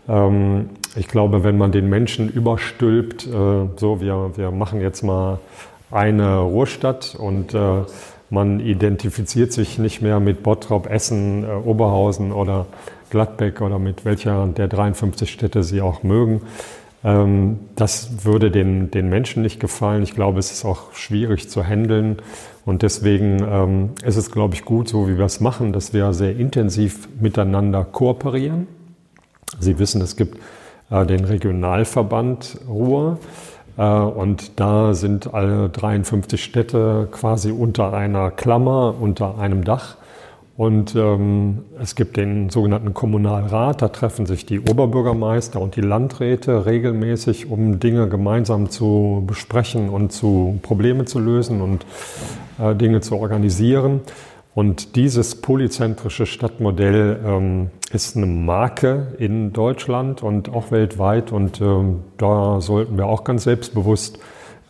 Ähm, 0.08 0.70
ich 0.96 1.08
glaube, 1.08 1.44
wenn 1.44 1.58
man 1.58 1.70
den 1.70 1.88
Menschen 1.88 2.28
überstülpt, 2.28 3.26
äh, 3.26 3.30
so 3.76 4.00
wir, 4.00 4.32
wir 4.36 4.50
machen 4.50 4.80
jetzt 4.80 5.02
mal 5.02 5.38
eine 5.90 6.38
Ruhrstadt 6.38 7.16
und 7.18 7.54
äh, 7.54 7.82
man 8.30 8.60
identifiziert 8.60 9.52
sich 9.52 9.78
nicht 9.78 10.02
mehr 10.02 10.20
mit 10.20 10.42
Bottrop, 10.42 10.88
Essen, 10.88 11.44
äh, 11.44 11.48
Oberhausen 11.48 12.32
oder 12.32 12.66
Gladbeck 13.10 13.60
oder 13.60 13.78
mit 13.78 14.04
welcher 14.04 14.46
der 14.46 14.68
53 14.68 15.30
Städte 15.30 15.62
Sie 15.62 15.80
auch 15.80 16.02
mögen, 16.02 16.42
Ähm, 17.04 17.60
das 17.76 18.24
würde 18.24 18.50
den, 18.50 18.90
den 18.90 19.08
Menschen 19.08 19.42
nicht 19.42 19.60
gefallen. 19.60 20.02
Ich 20.02 20.14
glaube, 20.14 20.38
es 20.38 20.50
ist 20.50 20.64
auch 20.64 20.92
schwierig 20.94 21.48
zu 21.48 21.64
handeln. 21.64 22.16
Und 22.64 22.82
deswegen 22.82 23.38
ähm, 23.48 23.90
ist 24.04 24.16
es, 24.16 24.30
glaube 24.30 24.54
ich, 24.54 24.64
gut, 24.64 24.88
so 24.88 25.08
wie 25.08 25.16
wir 25.16 25.24
es 25.24 25.40
machen, 25.40 25.72
dass 25.72 25.92
wir 25.92 26.12
sehr 26.12 26.36
intensiv 26.36 27.08
miteinander 27.20 27.84
kooperieren. 27.84 28.66
Sie 29.60 29.78
wissen, 29.78 30.02
es 30.02 30.16
gibt 30.16 30.38
äh, 30.90 31.06
den 31.06 31.24
Regionalverband 31.24 32.58
Ruhr. 32.68 33.18
Äh, 33.76 33.82
und 33.82 34.58
da 34.60 34.92
sind 34.92 35.32
alle 35.32 35.68
53 35.68 36.42
Städte 36.42 37.08
quasi 37.10 37.52
unter 37.52 37.92
einer 37.92 38.30
Klammer, 38.30 38.94
unter 39.00 39.38
einem 39.38 39.64
Dach. 39.64 39.96
Und 40.58 40.96
ähm, 40.96 41.66
es 41.80 41.94
gibt 41.94 42.16
den 42.16 42.50
sogenannten 42.50 42.92
Kommunalrat, 42.92 43.80
da 43.80 43.90
treffen 43.90 44.26
sich 44.26 44.44
die 44.44 44.58
Oberbürgermeister 44.58 45.60
und 45.60 45.76
die 45.76 45.82
Landräte 45.82 46.66
regelmäßig, 46.66 47.48
um 47.48 47.78
Dinge 47.78 48.08
gemeinsam 48.08 48.68
zu 48.68 49.22
besprechen 49.24 49.88
und 49.88 50.10
zu 50.10 50.58
Probleme 50.62 51.04
zu 51.04 51.20
lösen 51.20 51.60
und 51.60 51.86
äh, 52.58 52.74
Dinge 52.74 53.00
zu 53.02 53.14
organisieren. 53.14 54.00
Und 54.52 54.96
dieses 54.96 55.40
polyzentrische 55.40 56.26
Stadtmodell 56.26 57.20
ähm, 57.24 57.70
ist 57.92 58.16
eine 58.16 58.26
Marke 58.26 59.14
in 59.20 59.52
Deutschland 59.52 60.24
und 60.24 60.48
auch 60.48 60.72
weltweit. 60.72 61.30
Und 61.30 61.60
ähm, 61.60 62.00
da 62.16 62.60
sollten 62.60 62.96
wir 62.96 63.06
auch 63.06 63.22
ganz 63.22 63.44
selbstbewusst 63.44 64.18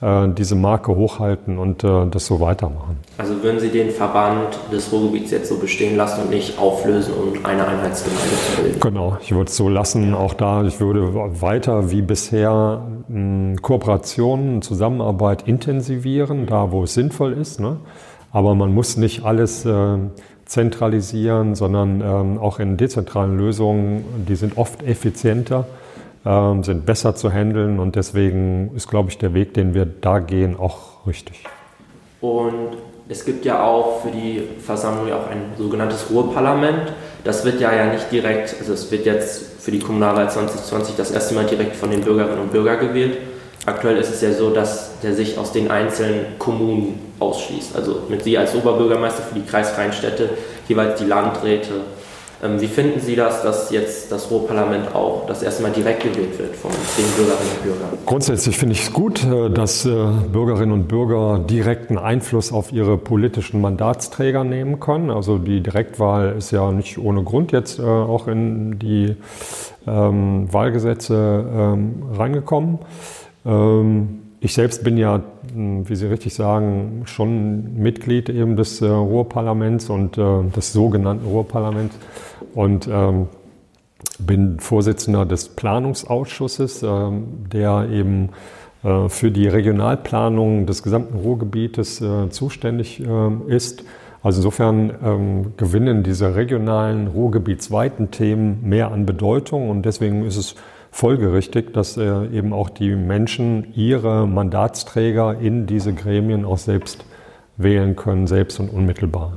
äh, 0.01 0.29
diese 0.29 0.55
Marke 0.55 0.95
hochhalten 0.95 1.59
und 1.59 1.83
äh, 1.85 2.07
das 2.11 2.27
so 2.27 2.41
weitermachen. 2.41 2.99
Also 3.17 3.43
würden 3.43 3.59
Sie 3.59 3.71
den 3.71 3.91
Verband 3.91 4.59
des 4.73 4.93
Ruhrgebiets 4.93 5.31
jetzt 5.31 5.49
so 5.49 5.59
bestehen 5.59 5.97
lassen 5.97 6.23
und 6.23 6.31
nicht 6.31 6.59
auflösen 6.59 7.15
und 7.15 7.45
eine 7.45 7.67
Einheitsgemeinde 7.67 8.25
zu 8.29 8.63
bilden? 8.63 8.81
Genau, 8.81 9.17
ich 9.21 9.33
würde 9.33 9.49
es 9.49 9.57
so 9.57 9.69
lassen. 9.69 10.15
Auch 10.15 10.35
da, 10.35 10.65
ich 10.65 10.81
würde 10.81 11.15
weiter 11.41 11.91
wie 11.91 12.03
bisher 12.03 12.83
Kooperationen, 13.63 14.63
Zusammenarbeit 14.63 15.49
intensivieren, 15.49 16.47
da 16.47 16.71
wo 16.71 16.85
es 16.85 16.95
sinnvoll 16.95 17.33
ist. 17.33 17.59
Ne? 17.59 17.79
Aber 18.31 18.55
man 18.55 18.73
muss 18.73 18.97
nicht 18.97 19.25
alles 19.25 19.65
äh, 19.65 19.99
zentralisieren, 20.45 21.55
sondern 21.55 22.01
ähm, 22.01 22.39
auch 22.39 22.59
in 22.59 22.77
dezentralen 22.77 23.37
Lösungen, 23.37 24.05
die 24.29 24.37
sind 24.37 24.57
oft 24.57 24.83
effizienter, 24.83 25.67
ähm, 26.29 26.63
sind 26.63 26.85
besser 26.85 27.15
zu 27.15 27.33
handeln 27.33 27.81
und 27.81 27.97
deswegen 27.97 28.73
ist, 28.77 28.89
glaube 28.89 29.09
ich, 29.09 29.17
der 29.17 29.33
Weg, 29.33 29.55
den 29.55 29.73
wir 29.73 29.87
da 29.87 30.19
gehen, 30.19 30.57
auch 30.59 31.07
richtig. 31.07 31.45
Und 32.21 32.77
es 33.09 33.25
gibt 33.25 33.47
ja 33.47 33.65
auch 33.65 34.03
für 34.03 34.11
die 34.11 34.43
Versammlung 34.61 35.11
auch 35.11 35.31
ein 35.31 35.53
sogenanntes 35.57 36.11
Ruhrparlament. 36.11 36.93
Das 37.25 37.47
wird 37.47 37.61
ja, 37.61 37.75
ja 37.75 37.87
nicht 37.91 38.13
direkt, 38.13 38.55
also 38.59 38.75
es 38.75 38.91
wird 38.91 39.07
jetzt 39.07 39.63
für 39.63 39.71
die 39.71 39.79
Kommunalwahl 39.79 40.31
2020 40.31 40.97
das 40.97 41.11
erste 41.11 41.35
Mal 41.35 41.47
direkt 41.47 41.75
von 41.75 41.91
den 41.91 42.03
Bürgerinnen 42.03 42.41
und 42.41 42.53
Bürgern 42.53 42.79
gewählt. 42.81 43.17
Aktuell 43.65 43.97
ist 43.97 44.11
es 44.11 44.21
ja 44.21 44.33
so, 44.33 44.51
dass 44.51 45.01
der 45.01 45.15
sich 45.15 45.39
aus 45.39 45.53
den 45.53 45.71
einzelnen 45.71 46.39
Kommunen 46.39 47.13
ausschließt. 47.19 47.75
Also 47.75 48.03
mit 48.09 48.25
Sie 48.25 48.37
als 48.37 48.55
Oberbürgermeister 48.55 49.23
für 49.23 49.35
die 49.35 49.47
kreisfreien 49.47 49.93
Städte, 49.93 50.31
jeweils 50.69 50.99
die 50.99 51.07
Landräte. 51.07 51.73
Ähm, 52.41 52.61
wie 52.61 52.69
finden 52.69 53.01
Sie 53.01 53.17
das, 53.17 53.43
dass 53.43 53.71
jetzt 53.71 54.13
das 54.13 54.31
Ruhrparlament 54.31 54.95
auch 54.95 55.27
das 55.27 55.43
erste 55.43 55.63
Mal 55.63 55.73
direkt 55.73 56.05
gewählt 56.05 56.39
wird 56.39 56.55
von 56.55 56.71
den 56.71 57.05
Bürgerinnen 57.17 57.51
und 57.57 57.63
Bürgern? 57.65 57.99
Grundsätzlich 58.07 58.57
finde 58.57 58.75
ich 58.75 58.83
es 58.83 58.93
gut, 58.93 59.25
äh, 59.25 59.51
dass 59.51 59.85
äh, 59.85 60.07
Bürgerinnen 60.33 60.73
und 60.73 60.87
Bürger 60.87 61.41
direkten 61.41 61.99
Einfluss 61.99 62.53
auf 62.53 62.73
ihre 62.73 62.97
politischen 62.97 63.61
Mandatsträger 63.61 64.45
nehmen 64.45 64.79
können. 64.79 65.11
Also 65.11 65.39
die 65.39 65.61
Direktwahl 65.63 66.37
ist 66.39 66.53
ja 66.53 66.71
nicht 66.71 66.99
ohne 66.99 67.25
Grund 67.25 67.51
jetzt 67.51 67.81
äh, 67.81 67.83
auch 67.83 68.29
in 68.29 68.79
die 68.79 69.17
ähm, 69.89 70.53
Wahlgesetze 70.53 71.45
ähm, 71.53 72.03
reingekommen. 72.17 72.79
Ähm, 74.39 74.45
ich 74.45 74.55
selbst 74.55 74.85
bin 74.85 74.97
ja, 74.97 75.23
hm, 75.53 75.89
wie 75.89 75.97
Sie 75.97 76.07
richtig 76.07 76.35
sagen, 76.35 77.03
schon 77.05 77.77
Mitglied 77.77 78.29
eben 78.29 78.57
des 78.57 78.81
äh, 78.81 78.87
Ruhrparlaments 78.87 79.91
und 79.91 80.19
äh, 80.19 80.45
des 80.55 80.73
sogenannten 80.73 81.27
Ruhrparlaments 81.27 81.97
und 82.55 82.89
ähm, 82.91 83.29
bin 84.19 84.61
Vorsitzender 84.61 85.27
des 85.27 85.49
Planungsausschusses, 85.51 86.83
ähm, 86.83 87.47
der 87.53 87.89
eben 87.91 88.31
äh, 88.85 89.09
für 89.09 89.31
die 89.31 89.49
Regionalplanung 89.49 90.67
des 90.67 90.83
gesamten 90.83 91.19
Ruhrgebietes 91.19 92.03
zuständig 92.31 93.03
ist. 93.49 93.85
Also 94.23 94.39
insofern 94.39 95.53
gewinnen 95.57 96.03
diese 96.03 96.35
regionalen, 96.35 97.07
ruhrgebietsweiten 97.07 98.11
Themen 98.11 98.59
mehr 98.63 98.91
an 98.91 99.07
Bedeutung 99.07 99.71
und 99.71 99.83
deswegen 99.83 100.25
ist 100.25 100.37
es 100.37 100.57
folgerichtig, 100.91 101.73
dass 101.73 101.97
äh, 101.97 102.27
eben 102.33 102.53
auch 102.53 102.71
die 102.71 102.95
Menschen 102.95 103.73
ihre 103.75 104.27
Mandatsträger 104.27 105.37
in 105.41 105.67
diese 105.67 105.93
Gremien 105.95 106.45
auch 106.45 106.59
selbst 106.59 107.05
wählen 107.57 107.97
können, 107.97 108.27
selbst 108.27 108.61
und 108.61 108.69
unmittelbar. 108.69 109.33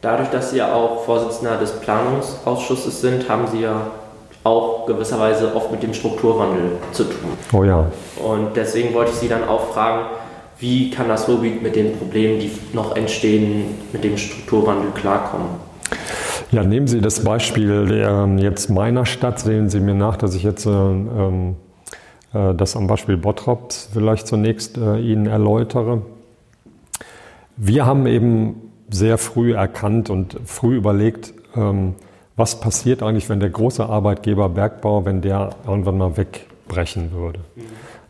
Dadurch, 0.00 0.30
dass 0.30 0.50
Sie 0.50 0.58
ja 0.58 0.74
auch 0.74 1.04
Vorsitzender 1.04 1.58
des 1.58 1.72
Planungsausschusses 1.80 3.00
sind, 3.00 3.28
haben 3.28 3.46
Sie 3.46 3.60
ja 3.60 3.90
auch 4.44 4.86
gewisserweise 4.86 5.54
oft 5.54 5.70
mit 5.70 5.82
dem 5.82 5.94
Strukturwandel 5.94 6.72
zu 6.90 7.04
tun. 7.04 7.30
Oh 7.52 7.62
ja. 7.62 7.86
Und 8.16 8.56
deswegen 8.56 8.92
wollte 8.94 9.12
ich 9.12 9.18
Sie 9.18 9.28
dann 9.28 9.46
auch 9.46 9.72
fragen, 9.72 10.06
wie 10.58 10.90
kann 10.90 11.08
das 11.08 11.28
Ruhrgebiet 11.28 11.62
mit 11.62 11.76
den 11.76 11.96
Problemen, 11.96 12.40
die 12.40 12.50
noch 12.72 12.96
entstehen, 12.96 13.80
mit 13.92 14.02
dem 14.02 14.16
Strukturwandel 14.16 14.90
klarkommen? 14.92 15.71
Ja, 16.52 16.62
nehmen 16.64 16.86
Sie 16.86 17.00
das 17.00 17.24
Beispiel 17.24 17.86
der, 17.86 18.28
jetzt 18.36 18.68
meiner 18.68 19.06
Stadt. 19.06 19.40
Sehen 19.40 19.70
Sie 19.70 19.80
mir 19.80 19.94
nach, 19.94 20.18
dass 20.18 20.34
ich 20.34 20.42
jetzt 20.42 20.66
ähm, 20.66 21.56
äh, 22.34 22.54
das 22.54 22.76
am 22.76 22.86
Beispiel 22.86 23.16
Bottrop 23.16 23.72
vielleicht 23.72 24.26
zunächst 24.26 24.76
äh, 24.76 24.98
Ihnen 24.98 25.24
erläutere. 25.24 26.02
Wir 27.56 27.86
haben 27.86 28.06
eben 28.06 28.70
sehr 28.90 29.16
früh 29.16 29.54
erkannt 29.54 30.10
und 30.10 30.36
früh 30.44 30.76
überlegt, 30.76 31.32
ähm, 31.56 31.94
was 32.36 32.60
passiert 32.60 33.02
eigentlich, 33.02 33.30
wenn 33.30 33.40
der 33.40 33.48
große 33.48 33.86
Arbeitgeber 33.86 34.50
Bergbau, 34.50 35.06
wenn 35.06 35.22
der 35.22 35.50
irgendwann 35.66 35.96
mal 35.96 36.18
wegbrechen 36.18 37.12
würde. 37.12 37.40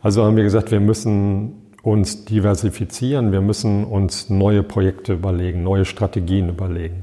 Also 0.02 0.25
haben 0.25 0.34
wir 0.34 0.42
gesagt, 0.42 0.72
wir 0.72 0.80
müssen 0.80 1.62
uns 1.84 2.25
diversifizieren, 2.25 3.30
wir 3.30 3.40
müssen 3.40 3.84
uns 3.84 4.30
neue 4.30 4.64
Projekte 4.64 5.12
überlegen, 5.12 5.62
neue 5.62 5.84
Strategien 5.84 6.49
überlegen. 6.49 7.02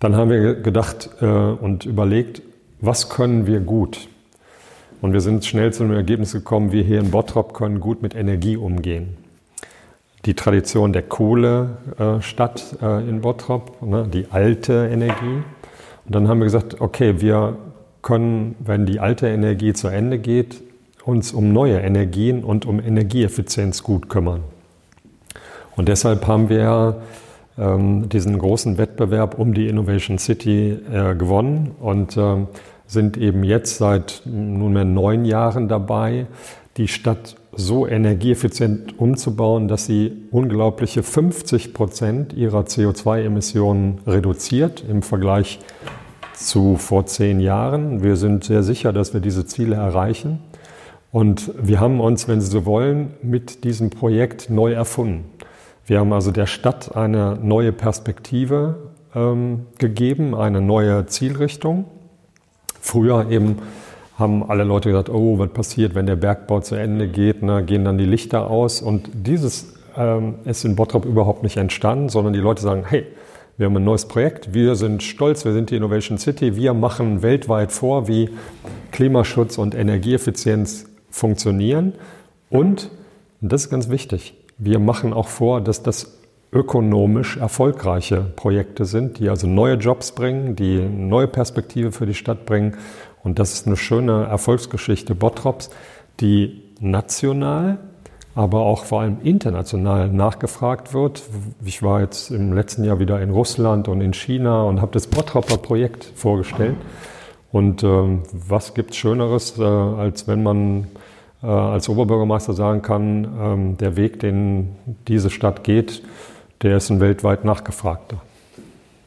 Dann 0.00 0.16
haben 0.16 0.30
wir 0.30 0.54
gedacht 0.54 1.10
äh, 1.20 1.26
und 1.26 1.84
überlegt, 1.84 2.42
was 2.80 3.10
können 3.10 3.46
wir 3.46 3.60
gut? 3.60 4.08
Und 5.02 5.12
wir 5.12 5.20
sind 5.20 5.44
schnell 5.44 5.72
zu 5.72 5.84
dem 5.84 5.92
Ergebnis 5.92 6.32
gekommen, 6.32 6.72
wir 6.72 6.82
hier 6.82 7.00
in 7.00 7.10
Bottrop 7.10 7.52
können 7.54 7.80
gut 7.80 8.02
mit 8.02 8.14
Energie 8.14 8.56
umgehen. 8.56 9.18
Die 10.24 10.34
Tradition 10.34 10.92
der 10.92 11.02
Kohlestadt 11.02 12.76
äh, 12.82 12.98
äh, 12.98 13.08
in 13.08 13.20
Bottrop, 13.20 13.82
ne, 13.82 14.08
die 14.12 14.26
alte 14.30 14.88
Energie. 14.90 15.42
Und 16.04 16.14
dann 16.14 16.28
haben 16.28 16.38
wir 16.38 16.46
gesagt, 16.46 16.80
okay, 16.80 17.20
wir 17.20 17.56
können, 18.00 18.56
wenn 18.58 18.86
die 18.86 19.00
alte 19.00 19.28
Energie 19.28 19.74
zu 19.74 19.88
Ende 19.88 20.18
geht, 20.18 20.62
uns 21.04 21.32
um 21.32 21.52
neue 21.52 21.78
Energien 21.78 22.42
und 22.42 22.64
um 22.64 22.80
Energieeffizienz 22.80 23.82
gut 23.82 24.08
kümmern. 24.08 24.42
Und 25.76 25.88
deshalb 25.88 26.26
haben 26.26 26.48
wir 26.48 27.02
diesen 28.08 28.38
großen 28.38 28.78
Wettbewerb 28.78 29.38
um 29.38 29.52
die 29.52 29.68
Innovation 29.68 30.18
City 30.18 30.78
äh, 30.92 31.14
gewonnen 31.14 31.72
und 31.78 32.16
äh, 32.16 32.46
sind 32.86 33.16
eben 33.16 33.44
jetzt 33.44 33.78
seit 33.78 34.22
nunmehr 34.24 34.84
neun 34.84 35.24
Jahren 35.24 35.68
dabei, 35.68 36.26
die 36.76 36.88
Stadt 36.88 37.36
so 37.52 37.86
energieeffizient 37.86 38.98
umzubauen, 38.98 39.68
dass 39.68 39.86
sie 39.86 40.12
unglaubliche 40.30 41.02
50 41.02 41.74
Prozent 41.74 42.32
ihrer 42.32 42.62
CO2-Emissionen 42.62 43.98
reduziert 44.06 44.84
im 44.88 45.02
Vergleich 45.02 45.58
zu 46.34 46.76
vor 46.76 47.06
zehn 47.06 47.40
Jahren. 47.40 48.02
Wir 48.02 48.16
sind 48.16 48.44
sehr 48.44 48.62
sicher, 48.62 48.92
dass 48.92 49.12
wir 49.12 49.20
diese 49.20 49.44
Ziele 49.46 49.76
erreichen. 49.76 50.38
Und 51.12 51.52
wir 51.60 51.80
haben 51.80 52.00
uns, 52.00 52.28
wenn 52.28 52.40
Sie 52.40 52.50
so 52.50 52.64
wollen, 52.66 53.14
mit 53.20 53.64
diesem 53.64 53.90
Projekt 53.90 54.48
neu 54.48 54.72
erfunden. 54.72 55.24
Wir 55.86 55.98
haben 55.98 56.12
also 56.12 56.30
der 56.30 56.46
Stadt 56.46 56.96
eine 56.96 57.38
neue 57.42 57.72
Perspektive 57.72 58.90
ähm, 59.14 59.66
gegeben, 59.78 60.34
eine 60.34 60.60
neue 60.60 61.06
Zielrichtung. 61.06 61.86
Früher 62.80 63.30
eben 63.30 63.58
haben 64.18 64.48
alle 64.48 64.64
Leute 64.64 64.90
gesagt, 64.90 65.08
oh, 65.08 65.38
was 65.38 65.50
passiert, 65.50 65.94
wenn 65.94 66.06
der 66.06 66.16
Bergbau 66.16 66.60
zu 66.60 66.74
Ende 66.74 67.08
geht, 67.08 67.42
ne, 67.42 67.64
gehen 67.64 67.84
dann 67.84 67.98
die 67.98 68.04
Lichter 68.04 68.48
aus. 68.48 68.82
Und 68.82 69.10
dieses 69.14 69.74
ähm, 69.96 70.36
ist 70.44 70.64
in 70.64 70.76
Bottrop 70.76 71.04
überhaupt 71.04 71.42
nicht 71.42 71.56
entstanden, 71.56 72.08
sondern 72.08 72.32
die 72.32 72.40
Leute 72.40 72.62
sagen, 72.62 72.84
hey, 72.86 73.06
wir 73.56 73.66
haben 73.66 73.76
ein 73.76 73.84
neues 73.84 74.06
Projekt, 74.06 74.54
wir 74.54 74.74
sind 74.74 75.02
stolz, 75.02 75.44
wir 75.44 75.52
sind 75.52 75.70
die 75.70 75.76
Innovation 75.76 76.16
City, 76.16 76.56
wir 76.56 76.72
machen 76.72 77.22
weltweit 77.22 77.72
vor, 77.72 78.08
wie 78.08 78.30
Klimaschutz 78.90 79.58
und 79.58 79.74
Energieeffizienz 79.74 80.86
funktionieren. 81.10 81.94
Und, 82.48 82.90
und 83.42 83.52
das 83.52 83.64
ist 83.64 83.70
ganz 83.70 83.90
wichtig, 83.90 84.34
wir 84.60 84.78
machen 84.78 85.12
auch 85.14 85.28
vor, 85.28 85.62
dass 85.62 85.82
das 85.82 86.18
ökonomisch 86.52 87.38
erfolgreiche 87.38 88.20
Projekte 88.36 88.84
sind, 88.84 89.18
die 89.18 89.30
also 89.30 89.46
neue 89.46 89.74
Jobs 89.74 90.12
bringen, 90.12 90.54
die 90.54 90.80
neue 90.80 91.28
Perspektive 91.28 91.92
für 91.92 92.06
die 92.06 92.14
Stadt 92.14 92.44
bringen. 92.44 92.76
Und 93.22 93.38
das 93.38 93.54
ist 93.54 93.66
eine 93.66 93.76
schöne 93.76 94.24
Erfolgsgeschichte 94.24 95.14
Bottrops, 95.14 95.70
die 96.20 96.62
national, 96.78 97.78
aber 98.34 98.60
auch 98.60 98.84
vor 98.84 99.00
allem 99.00 99.18
international 99.22 100.08
nachgefragt 100.08 100.92
wird. 100.92 101.22
Ich 101.64 101.82
war 101.82 102.02
jetzt 102.02 102.30
im 102.30 102.52
letzten 102.52 102.84
Jahr 102.84 102.98
wieder 102.98 103.20
in 103.22 103.30
Russland 103.30 103.88
und 103.88 104.02
in 104.02 104.12
China 104.12 104.64
und 104.64 104.82
habe 104.82 104.92
das 104.92 105.06
Bottropper 105.06 105.56
Projekt 105.56 106.04
vorgestellt. 106.16 106.76
Und 107.50 107.82
ähm, 107.82 108.22
was 108.32 108.74
gibt 108.74 108.90
es 108.90 108.96
Schöneres, 108.96 109.58
äh, 109.58 109.62
als 109.62 110.28
wenn 110.28 110.42
man 110.42 110.88
äh, 111.42 111.46
als 111.46 111.88
Oberbürgermeister 111.88 112.52
sagen 112.52 112.82
kann, 112.82 113.24
ähm, 113.40 113.76
der 113.78 113.96
Weg, 113.96 114.20
den 114.20 114.76
diese 115.08 115.30
Stadt 115.30 115.64
geht, 115.64 116.02
der 116.62 116.76
ist 116.76 116.90
ein 116.90 117.00
weltweit 117.00 117.44
nachgefragter. 117.44 118.18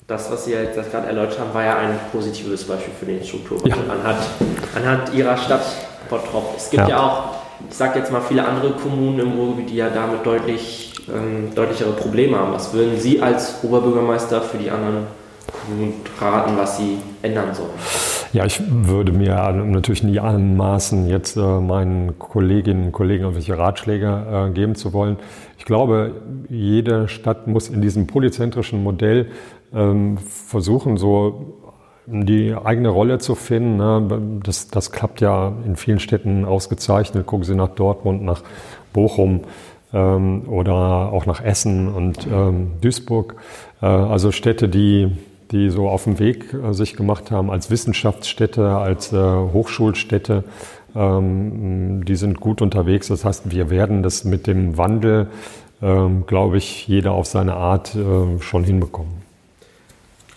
Das, 0.07 0.31
was 0.31 0.45
Sie 0.45 0.51
jetzt 0.51 0.91
gerade 0.91 1.07
erläutert 1.07 1.39
haben, 1.39 1.53
war 1.53 1.63
ja 1.63 1.77
ein 1.77 1.97
positives 2.11 2.65
Beispiel 2.65 2.93
für 2.99 3.05
den 3.05 3.23
Strukturwandel 3.23 3.87
ja. 3.87 3.93
anhand, 3.93 4.19
anhand 4.75 5.13
Ihrer 5.13 5.37
Stadt 5.37 5.63
Bottrop. 6.09 6.53
Es 6.57 6.69
gibt 6.69 6.83
ja, 6.83 6.89
ja 6.89 6.99
auch, 6.99 7.23
ich 7.69 7.75
sage 7.75 7.99
jetzt 7.99 8.11
mal, 8.11 8.21
viele 8.21 8.45
andere 8.45 8.71
Kommunen 8.71 9.19
im 9.19 9.31
Ruhrgebiet, 9.33 9.69
die 9.69 9.77
ja 9.77 9.89
damit 9.89 10.25
deutlich, 10.25 10.93
ähm, 11.07 11.55
deutlichere 11.55 11.93
Probleme 11.93 12.37
haben. 12.37 12.51
Was 12.51 12.73
würden 12.73 12.99
Sie 12.99 13.21
als 13.21 13.63
Oberbürgermeister 13.63 14.41
für 14.41 14.57
die 14.57 14.69
anderen 14.69 15.07
Kommunen 15.65 16.01
raten, 16.19 16.57
was 16.57 16.77
sie 16.77 16.97
ändern 17.21 17.53
sollen? 17.53 17.69
Ja, 18.33 18.45
ich 18.45 18.59
würde 18.67 19.11
mir 19.11 19.35
natürlich 19.51 20.01
nie 20.01 20.19
anmaßen, 20.19 21.07
jetzt 21.07 21.37
äh, 21.37 21.39
meinen 21.39 22.17
Kolleginnen 22.17 22.85
und 22.85 22.91
Kollegen 22.91 23.25
irgendwelche 23.25 23.59
Ratschläge 23.59 24.47
äh, 24.49 24.51
geben 24.51 24.73
zu 24.73 24.91
wollen. 24.91 25.17
Ich 25.59 25.65
glaube, 25.65 26.15
jede 26.49 27.07
Stadt 27.07 27.45
muss 27.45 27.69
in 27.69 27.79
diesem 27.79 28.07
polyzentrischen 28.07 28.81
Modell 28.81 29.27
ähm, 29.71 30.17
versuchen, 30.17 30.97
so 30.97 31.59
die 32.07 32.55
eigene 32.55 32.89
Rolle 32.89 33.19
zu 33.19 33.35
finden. 33.35 33.77
Ne? 33.77 34.39
Das, 34.43 34.67
das 34.67 34.91
klappt 34.91 35.21
ja 35.21 35.53
in 35.63 35.75
vielen 35.75 35.99
Städten 35.99 36.43
ausgezeichnet. 36.43 37.27
Gucken 37.27 37.45
Sie 37.45 37.53
nach 37.53 37.69
Dortmund, 37.69 38.23
nach 38.23 38.41
Bochum 38.93 39.41
ähm, 39.93 40.49
oder 40.49 40.73
auch 40.73 41.27
nach 41.27 41.43
Essen 41.43 41.87
und 41.87 42.25
ähm, 42.25 42.71
Duisburg. 42.81 43.35
Äh, 43.79 43.85
also 43.85 44.31
Städte, 44.31 44.67
die 44.69 45.11
die 45.53 45.69
so 45.69 45.88
auf 45.88 46.03
dem 46.03 46.19
Weg 46.19 46.53
äh, 46.53 46.74
sich 46.74 46.95
gemacht 46.95 47.31
haben 47.31 47.50
als 47.50 47.69
Wissenschaftsstädte, 47.69 48.67
als 48.67 49.13
äh, 49.13 49.17
Hochschulstädte. 49.17 50.43
Ähm, 50.95 52.03
die 52.05 52.15
sind 52.15 52.39
gut 52.39 52.62
unterwegs. 52.62 53.07
Das 53.07 53.24
heißt, 53.24 53.51
wir 53.51 53.69
werden 53.69 54.03
das 54.03 54.25
mit 54.25 54.48
dem 54.48 54.77
Wandel, 54.77 55.27
ähm, 55.81 56.25
glaube 56.25 56.57
ich, 56.57 56.88
jeder 56.88 57.12
auf 57.12 57.27
seine 57.27 57.53
Art 57.53 57.95
äh, 57.95 58.41
schon 58.41 58.63
hinbekommen. 58.63 59.24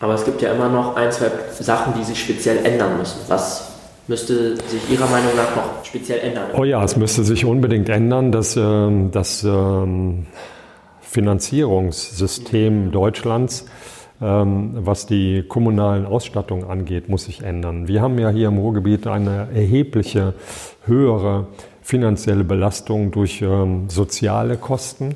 Aber 0.01 0.15
es 0.15 0.25
gibt 0.25 0.43
ja 0.43 0.53
immer 0.53 0.69
noch 0.69 0.97
ein, 0.97 1.11
zwei 1.11 1.31
Sachen, 1.59 1.95
die 1.99 2.05
sich 2.05 2.21
speziell 2.21 2.65
ändern 2.65 2.99
müssen. 2.99 3.19
Was 3.29 3.73
müsste 4.09 4.57
sich 4.57 4.91
Ihrer 4.91 5.07
Meinung 5.07 5.35
nach 5.35 5.57
noch 5.57 5.85
speziell 5.85 6.21
ändern? 6.21 6.51
Oh 6.55 6.65
ja, 6.65 6.85
es 6.85 6.97
müsste 6.97 7.25
sich 7.25 7.47
unbedingt 7.47 7.89
ändern, 7.89 8.31
dass 8.31 8.57
ähm, 8.57 9.11
das 9.11 9.43
ähm, 9.45 10.27
Finanzierungssystem 11.01 12.93
Deutschlands 12.93 13.65
was 14.19 15.05
die 15.05 15.43
kommunalen 15.43 16.07
Ausstattungen 16.07 16.65
angeht, 16.65 17.11
muss 17.11 17.25
sich 17.25 17.43
ändern. 17.43 17.87
Wir 17.87 18.01
haben 18.01 18.19
ja 18.19 18.31
hier 18.31 18.49
im 18.49 18.57
Ruhrgebiet 18.57 19.07
eine 19.07 19.49
erhebliche 19.55 20.33
höhere 20.87 21.49
finanzielle 21.87 22.43
Belastung 22.43 23.13
durch 23.13 23.43
ähm, 23.43 23.89
soziale 23.89 24.57
Kosten, 24.57 25.11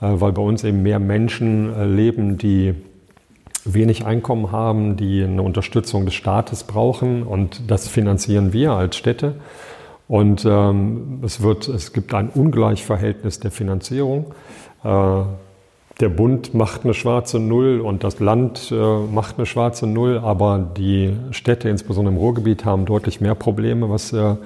äh, 0.00 0.08
weil 0.14 0.32
bei 0.32 0.42
uns 0.42 0.64
eben 0.64 0.82
mehr 0.82 0.98
Menschen 0.98 1.72
äh, 1.72 1.84
leben, 1.84 2.38
die 2.38 2.74
wenig 3.64 4.04
Einkommen 4.04 4.50
haben, 4.50 4.96
die 4.96 5.22
eine 5.22 5.42
Unterstützung 5.42 6.06
des 6.06 6.14
Staates 6.14 6.64
brauchen 6.64 7.22
und 7.22 7.70
das 7.70 7.86
finanzieren 7.86 8.52
wir 8.52 8.72
als 8.72 8.96
Städte. 8.96 9.34
Und 10.08 10.44
ähm, 10.44 11.20
es, 11.22 11.42
wird, 11.42 11.68
es 11.68 11.92
gibt 11.92 12.14
ein 12.14 12.30
Ungleichverhältnis 12.30 13.40
der 13.40 13.50
Finanzierung. 13.50 14.32
Äh, 14.82 15.22
der 16.00 16.08
Bund 16.08 16.54
macht 16.54 16.84
eine 16.84 16.94
schwarze 16.94 17.40
Null 17.40 17.80
und 17.80 18.04
das 18.04 18.20
Land 18.20 18.70
äh, 18.70 18.98
macht 19.12 19.36
eine 19.36 19.46
schwarze 19.46 19.86
Null, 19.86 20.18
aber 20.18 20.58
die 20.76 21.16
Städte, 21.32 21.68
insbesondere 21.68 22.14
im 22.14 22.20
Ruhrgebiet, 22.20 22.64
haben 22.64 22.86
deutlich 22.86 23.20
mehr 23.20 23.34
Probleme, 23.34 23.90
was 23.90 24.12
äh, 24.12 24.36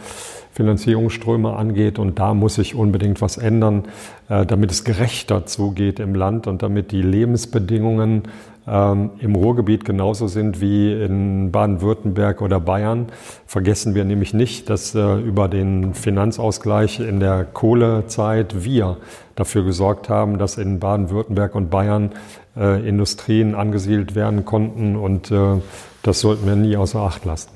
Finanzierungsströme 0.53 1.55
angeht. 1.55 1.99
Und 1.99 2.19
da 2.19 2.33
muss 2.33 2.55
sich 2.55 2.75
unbedingt 2.75 3.21
was 3.21 3.37
ändern, 3.37 3.85
äh, 4.31 4.47
damit 4.47 4.71
es 4.71 4.85
gerechter 4.85 5.45
zugeht 5.45 6.01
im 6.01 6.15
Land 6.15 6.47
und 6.47 6.63
damit 6.63 6.91
die 6.91 7.03
Lebensbedingungen 7.03 8.23
ähm, 8.67 9.11
im 9.19 9.35
Ruhrgebiet 9.35 9.85
genauso 9.85 10.29
sind 10.29 10.61
wie 10.61 10.93
in 10.93 11.51
Baden-Württemberg 11.51 12.43
oder 12.43 12.61
Bayern. 12.61 13.07
Vergessen 13.47 13.95
wir 13.95 14.05
nämlich 14.05 14.35
nicht, 14.35 14.71
dass 14.71 14.95
äh, 14.95 15.17
über 15.17 15.49
den 15.49 15.95
Finanzausgleich 15.95 17.01
in 17.01 17.19
der 17.19 17.45
Kohlezeit 17.45 18.65
wir 18.65 18.99
dafür 19.35 19.65
gesorgt 19.65 20.09
haben, 20.09 20.39
dass 20.39 20.59
in 20.59 20.79
Baden-Württemberg 20.79 21.55
und 21.55 21.71
Bayern 21.71 22.11
äh, 22.57 22.87
Industrien 22.89 23.55
angesiedelt 23.55 24.15
werden 24.15 24.45
konnten 24.45 24.97
und 24.97 25.31
äh, 25.31 25.61
das 26.03 26.21
sollten 26.21 26.47
wir 26.47 26.57
nie 26.57 26.77
außer 26.77 27.01
Acht 27.01 27.25
lassen. 27.25 27.51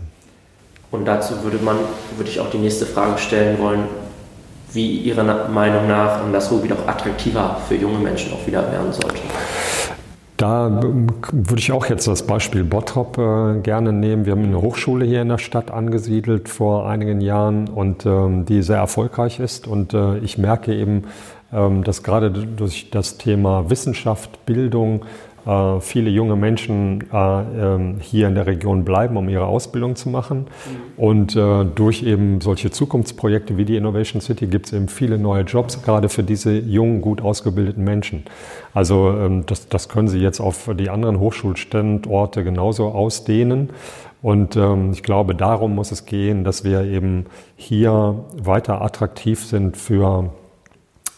Und 0.90 1.04
dazu 1.04 1.42
würde 1.42 1.58
man, 1.58 1.76
würde 2.16 2.30
ich 2.30 2.40
auch 2.40 2.50
die 2.50 2.58
nächste 2.58 2.86
Frage 2.86 3.18
stellen 3.18 3.58
wollen, 3.58 3.84
wie 4.72 4.98
Ihrer 4.98 5.48
Meinung 5.48 5.88
nach 5.88 6.20
das 6.32 6.50
Ruhrgebiet 6.50 6.76
auch 6.78 6.88
attraktiver 6.88 7.60
für 7.68 7.76
junge 7.76 7.98
Menschen 7.98 8.32
auch 8.32 8.46
wieder 8.46 8.70
werden 8.70 8.92
sollte. 8.92 9.20
Da 10.36 10.66
ähm, 10.68 11.06
würde 11.32 11.60
ich 11.60 11.72
auch 11.72 11.86
jetzt 11.86 12.06
das 12.06 12.26
Beispiel 12.26 12.64
Bottrop 12.64 13.16
äh, 13.16 13.60
gerne 13.60 13.92
nehmen. 13.92 14.26
Wir 14.26 14.32
haben 14.32 14.44
eine 14.44 14.60
Hochschule 14.60 15.04
hier 15.06 15.22
in 15.22 15.28
der 15.28 15.38
Stadt 15.38 15.70
angesiedelt 15.70 16.48
vor 16.48 16.88
einigen 16.88 17.20
Jahren 17.20 17.68
und 17.68 18.04
ähm, 18.04 18.44
die 18.44 18.62
sehr 18.62 18.76
erfolgreich 18.76 19.40
ist. 19.40 19.66
Und 19.66 19.94
äh, 19.94 20.18
ich 20.18 20.36
merke 20.36 20.74
eben, 20.74 21.04
ähm, 21.52 21.84
dass 21.84 22.02
gerade 22.02 22.30
durch 22.30 22.90
das 22.90 23.16
Thema 23.16 23.70
Wissenschaft, 23.70 24.44
Bildung, 24.44 25.06
viele 25.80 26.10
junge 26.10 26.34
Menschen 26.34 27.04
äh, 27.12 27.16
ähm, 27.16 27.96
hier 28.00 28.26
in 28.26 28.34
der 28.34 28.46
Region 28.46 28.84
bleiben, 28.84 29.16
um 29.16 29.28
ihre 29.28 29.46
Ausbildung 29.46 29.94
zu 29.94 30.08
machen. 30.08 30.46
Und 30.96 31.36
äh, 31.36 31.64
durch 31.64 32.02
eben 32.02 32.40
solche 32.40 32.70
Zukunftsprojekte 32.70 33.56
wie 33.56 33.64
die 33.64 33.76
Innovation 33.76 34.20
City 34.20 34.48
gibt 34.48 34.66
es 34.66 34.72
eben 34.72 34.88
viele 34.88 35.18
neue 35.18 35.42
Jobs, 35.42 35.82
gerade 35.82 36.08
für 36.08 36.24
diese 36.24 36.58
jungen, 36.58 37.00
gut 37.00 37.22
ausgebildeten 37.22 37.84
Menschen. 37.84 38.24
Also 38.74 39.10
ähm, 39.10 39.46
das, 39.46 39.68
das 39.68 39.88
können 39.88 40.08
Sie 40.08 40.18
jetzt 40.18 40.40
auf 40.40 40.68
die 40.76 40.90
anderen 40.90 41.20
Hochschulstandorte 41.20 42.42
genauso 42.42 42.86
ausdehnen. 42.88 43.70
Und 44.22 44.56
ähm, 44.56 44.90
ich 44.92 45.04
glaube, 45.04 45.34
darum 45.34 45.74
muss 45.74 45.92
es 45.92 46.06
gehen, 46.06 46.42
dass 46.42 46.64
wir 46.64 46.82
eben 46.82 47.26
hier 47.54 48.24
weiter 48.36 48.82
attraktiv 48.82 49.44
sind 49.44 49.76
für 49.76 50.30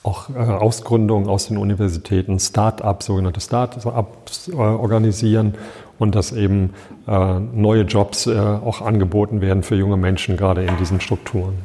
auch 0.08 0.30
äh, 0.30 0.38
Ausgründungen 0.38 1.28
aus 1.28 1.48
den 1.48 1.58
Universitäten, 1.58 2.38
Start-ups, 2.38 3.06
sogenannte 3.06 3.40
Start-ups 3.40 4.48
äh, 4.48 4.54
organisieren 4.54 5.54
und 5.98 6.14
dass 6.14 6.32
eben 6.32 6.74
äh, 7.06 7.38
neue 7.52 7.82
Jobs 7.82 8.28
auch 8.28 8.80
angeboten 8.82 9.40
werden 9.40 9.62
für 9.62 9.74
junge 9.74 9.96
Menschen, 9.96 10.36
gerade 10.36 10.64
in 10.64 10.76
diesen 10.78 11.00
Strukturen. 11.00 11.58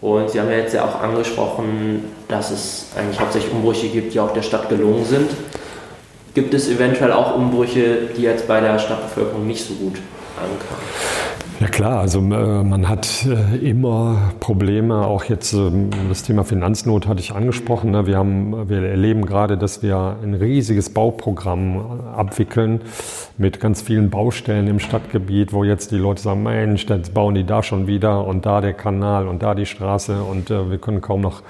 Und 0.00 0.30
Sie 0.30 0.40
haben 0.40 0.50
ja 0.50 0.58
jetzt 0.58 0.74
ja 0.74 0.84
auch 0.84 1.00
angesprochen, 1.00 2.04
dass 2.28 2.50
es 2.50 2.88
eigentlich 2.96 3.18
hauptsächlich 3.18 3.52
Umbrüche 3.52 3.88
gibt, 3.88 4.14
die 4.14 4.20
auch 4.20 4.32
der 4.32 4.42
Stadt 4.42 4.68
gelungen 4.68 5.04
sind. 5.04 5.30
Gibt 6.34 6.52
es 6.54 6.68
eventuell 6.68 7.12
auch 7.12 7.34
Umbrüche, 7.36 8.08
die 8.16 8.22
jetzt 8.22 8.46
bei 8.46 8.60
der 8.60 8.78
Stadtbevölkerung 8.78 9.46
nicht 9.46 9.64
so 9.66 9.74
gut 9.74 9.98
ankamen? 10.36 11.33
Ja 11.64 11.70
klar, 11.70 12.00
also 12.00 12.18
äh, 12.18 12.62
man 12.62 12.90
hat 12.90 13.24
äh, 13.24 13.56
immer 13.56 14.34
Probleme. 14.38 15.06
Auch 15.06 15.24
jetzt 15.24 15.54
ähm, 15.54 15.88
das 16.10 16.22
Thema 16.22 16.44
Finanznot 16.44 17.08
hatte 17.08 17.20
ich 17.20 17.34
angesprochen. 17.34 17.90
Ne? 17.90 18.06
Wir, 18.06 18.18
haben, 18.18 18.68
wir 18.68 18.82
erleben 18.82 19.24
gerade, 19.24 19.56
dass 19.56 19.82
wir 19.82 20.18
ein 20.22 20.34
riesiges 20.34 20.90
Bauprogramm 20.90 21.76
äh, 21.76 22.16
abwickeln 22.18 22.82
mit 23.38 23.60
ganz 23.60 23.80
vielen 23.80 24.10
Baustellen 24.10 24.66
im 24.68 24.78
Stadtgebiet, 24.78 25.54
wo 25.54 25.64
jetzt 25.64 25.90
die 25.90 25.96
Leute 25.96 26.20
sagen, 26.20 26.42
Mensch, 26.42 26.84
jetzt 26.86 27.14
bauen 27.14 27.34
die 27.34 27.44
da 27.44 27.62
schon 27.62 27.86
wieder 27.86 28.26
und 28.26 28.44
da 28.44 28.60
der 28.60 28.74
Kanal 28.74 29.26
und 29.26 29.42
da 29.42 29.54
die 29.54 29.64
Straße 29.64 30.22
und 30.22 30.50
wir 30.50 30.78
können 30.78 31.00
kaum 31.00 31.22
noch 31.22 31.42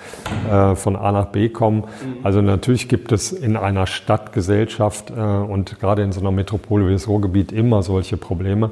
von 0.77 0.97
A 0.97 1.13
nach 1.13 1.27
B 1.27 1.51
kommen. 1.51 1.85
Also 2.23 2.41
natürlich 2.41 2.89
gibt 2.89 3.13
es 3.13 3.33
in 3.33 3.59
einer 3.59 3.87
Stadtgesellschaft 3.87 5.11
und 5.11 5.79
gerade 5.79 6.03
in 6.03 6.13
so 6.13 6.21
einer 6.21 6.31
Metropole 6.31 6.89
wie 6.89 6.93
das 6.95 7.07
Ruhrgebiet 7.07 7.53
immer 7.53 7.83
solche 7.83 8.17
Probleme. 8.17 8.71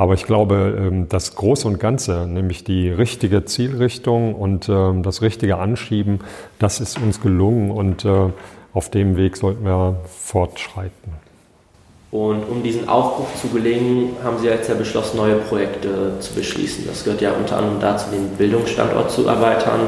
Aber 0.00 0.14
ich 0.14 0.24
glaube, 0.24 0.78
ähm, 0.78 1.10
das 1.10 1.34
Große 1.34 1.68
und 1.68 1.78
Ganze, 1.78 2.26
nämlich 2.26 2.64
die 2.64 2.88
richtige 2.88 3.44
Zielrichtung 3.44 4.34
und 4.34 4.66
ähm, 4.66 5.02
das 5.02 5.20
richtige 5.20 5.58
Anschieben, 5.58 6.20
das 6.58 6.80
ist 6.80 6.98
uns 7.02 7.20
gelungen 7.20 7.70
und 7.70 8.06
äh, 8.06 8.30
auf 8.72 8.88
dem 8.88 9.18
Weg 9.18 9.36
sollten 9.36 9.62
wir 9.62 9.96
fortschreiten. 10.06 11.12
Und 12.10 12.44
um 12.48 12.62
diesen 12.62 12.88
Aufbruch 12.88 13.26
zu 13.34 13.48
gelingen, 13.48 14.16
haben 14.24 14.38
Sie 14.38 14.46
jetzt 14.46 14.70
ja 14.70 14.74
beschlossen, 14.74 15.18
neue 15.18 15.34
Projekte 15.34 16.14
zu 16.18 16.32
beschließen. 16.32 16.86
Das 16.86 17.04
gehört 17.04 17.20
ja 17.20 17.32
unter 17.32 17.58
anderem 17.58 17.78
dazu, 17.78 18.06
den 18.10 18.30
Bildungsstandort 18.38 19.10
zu 19.10 19.26
erweitern 19.26 19.80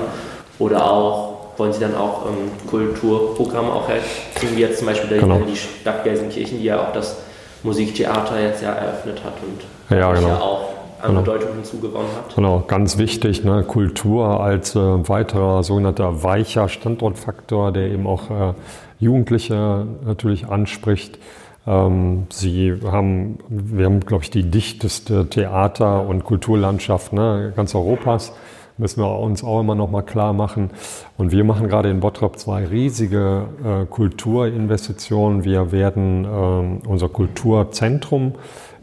oder 0.59 0.90
auch 0.92 1.57
wollen 1.57 1.72
Sie 1.72 1.81
dann 1.81 1.94
auch 1.94 2.27
ähm, 2.27 2.51
Kulturprogramme 2.68 3.72
auch 3.72 3.88
helfen, 3.88 4.55
wie 4.57 4.61
jetzt 4.61 4.81
zum 4.81 4.88
Beispiel 4.88 5.20
genau. 5.20 5.38
die 5.38 5.57
Stadt 5.57 6.05
Gelsenkirchen, 6.05 6.59
die 6.59 6.64
ja 6.64 6.87
auch 6.87 6.92
das 6.92 7.16
Musiktheater 7.62 8.38
jetzt 8.42 8.62
ja 8.62 8.72
eröffnet 8.72 9.25
hat 9.25 9.37
und 9.42 9.71
ja, 9.90 10.12
genau. 10.12 10.29
ja 10.29 10.40
auch 10.40 10.73
an 11.03 11.09
genau. 11.09 11.21
Bedeutung 11.23 11.55
hinzugewonnen 11.55 12.09
hat. 12.16 12.35
Genau, 12.35 12.62
ganz 12.66 12.99
wichtig, 12.99 13.45
ne? 13.45 13.64
Kultur 13.64 14.40
als 14.40 14.77
äh, 14.77 14.79
weiterer 14.79 15.62
sogenannter 15.62 16.23
weicher 16.23 16.68
Standortfaktor, 16.68 17.73
der 17.73 17.90
eben 17.90 18.07
auch 18.07 18.31
äh, 18.31 18.55
Jugendliche 19.01 19.87
natürlich 20.05 20.47
anspricht. 20.47 21.18
Ähm, 21.66 22.27
sie 22.31 22.79
haben, 22.85 23.38
wir 23.49 23.87
haben, 23.87 24.01
glaube 24.01 24.25
ich, 24.25 24.31
die 24.31 24.45
dichteste 24.45 25.29
Theater- 25.29 26.07
und 26.07 26.25
Kulturlandschaft 26.25 27.12
ne, 27.12 27.53
ganz 27.55 27.75
Europas. 27.75 28.33
Müssen 28.79 29.03
wir 29.03 29.18
uns 29.18 29.45
auch 29.45 29.61
immer 29.61 29.75
noch 29.75 29.90
mal 29.90 30.03
klar 30.03 30.33
machen. 30.33 30.71
Und 31.18 31.31
wir 31.31 31.45
machen 31.45 31.68
gerade 31.68 31.90
in 31.90 32.01
Bottrop 32.01 32.38
zwei 32.38 32.64
riesige 32.64 33.45
äh, 33.64 33.85
Kulturinvestitionen. 33.85 35.45
Wir 35.45 35.73
werden 35.73 36.25
äh, 36.25 36.88
unser 36.88 37.09
Kulturzentrum 37.09 38.35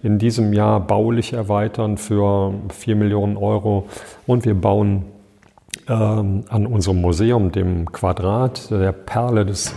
in 0.04 0.18
diesem 0.18 0.54
Jahr 0.54 0.80
baulich 0.80 1.34
erweitern 1.34 1.98
für 1.98 2.54
4 2.70 2.96
Millionen 2.96 3.38
Euro. 3.38 3.88
Und 4.26 4.46
wir 4.46 4.56
bauen 4.56 5.06
ähm, 5.88 6.44
an 6.50 6.66
unserem 6.66 7.02
Museum, 7.02 7.52
dem 7.52 7.92
Quadrat, 7.92 8.72
der 8.72 8.92
Perle 8.92 9.46
des 9.46 9.74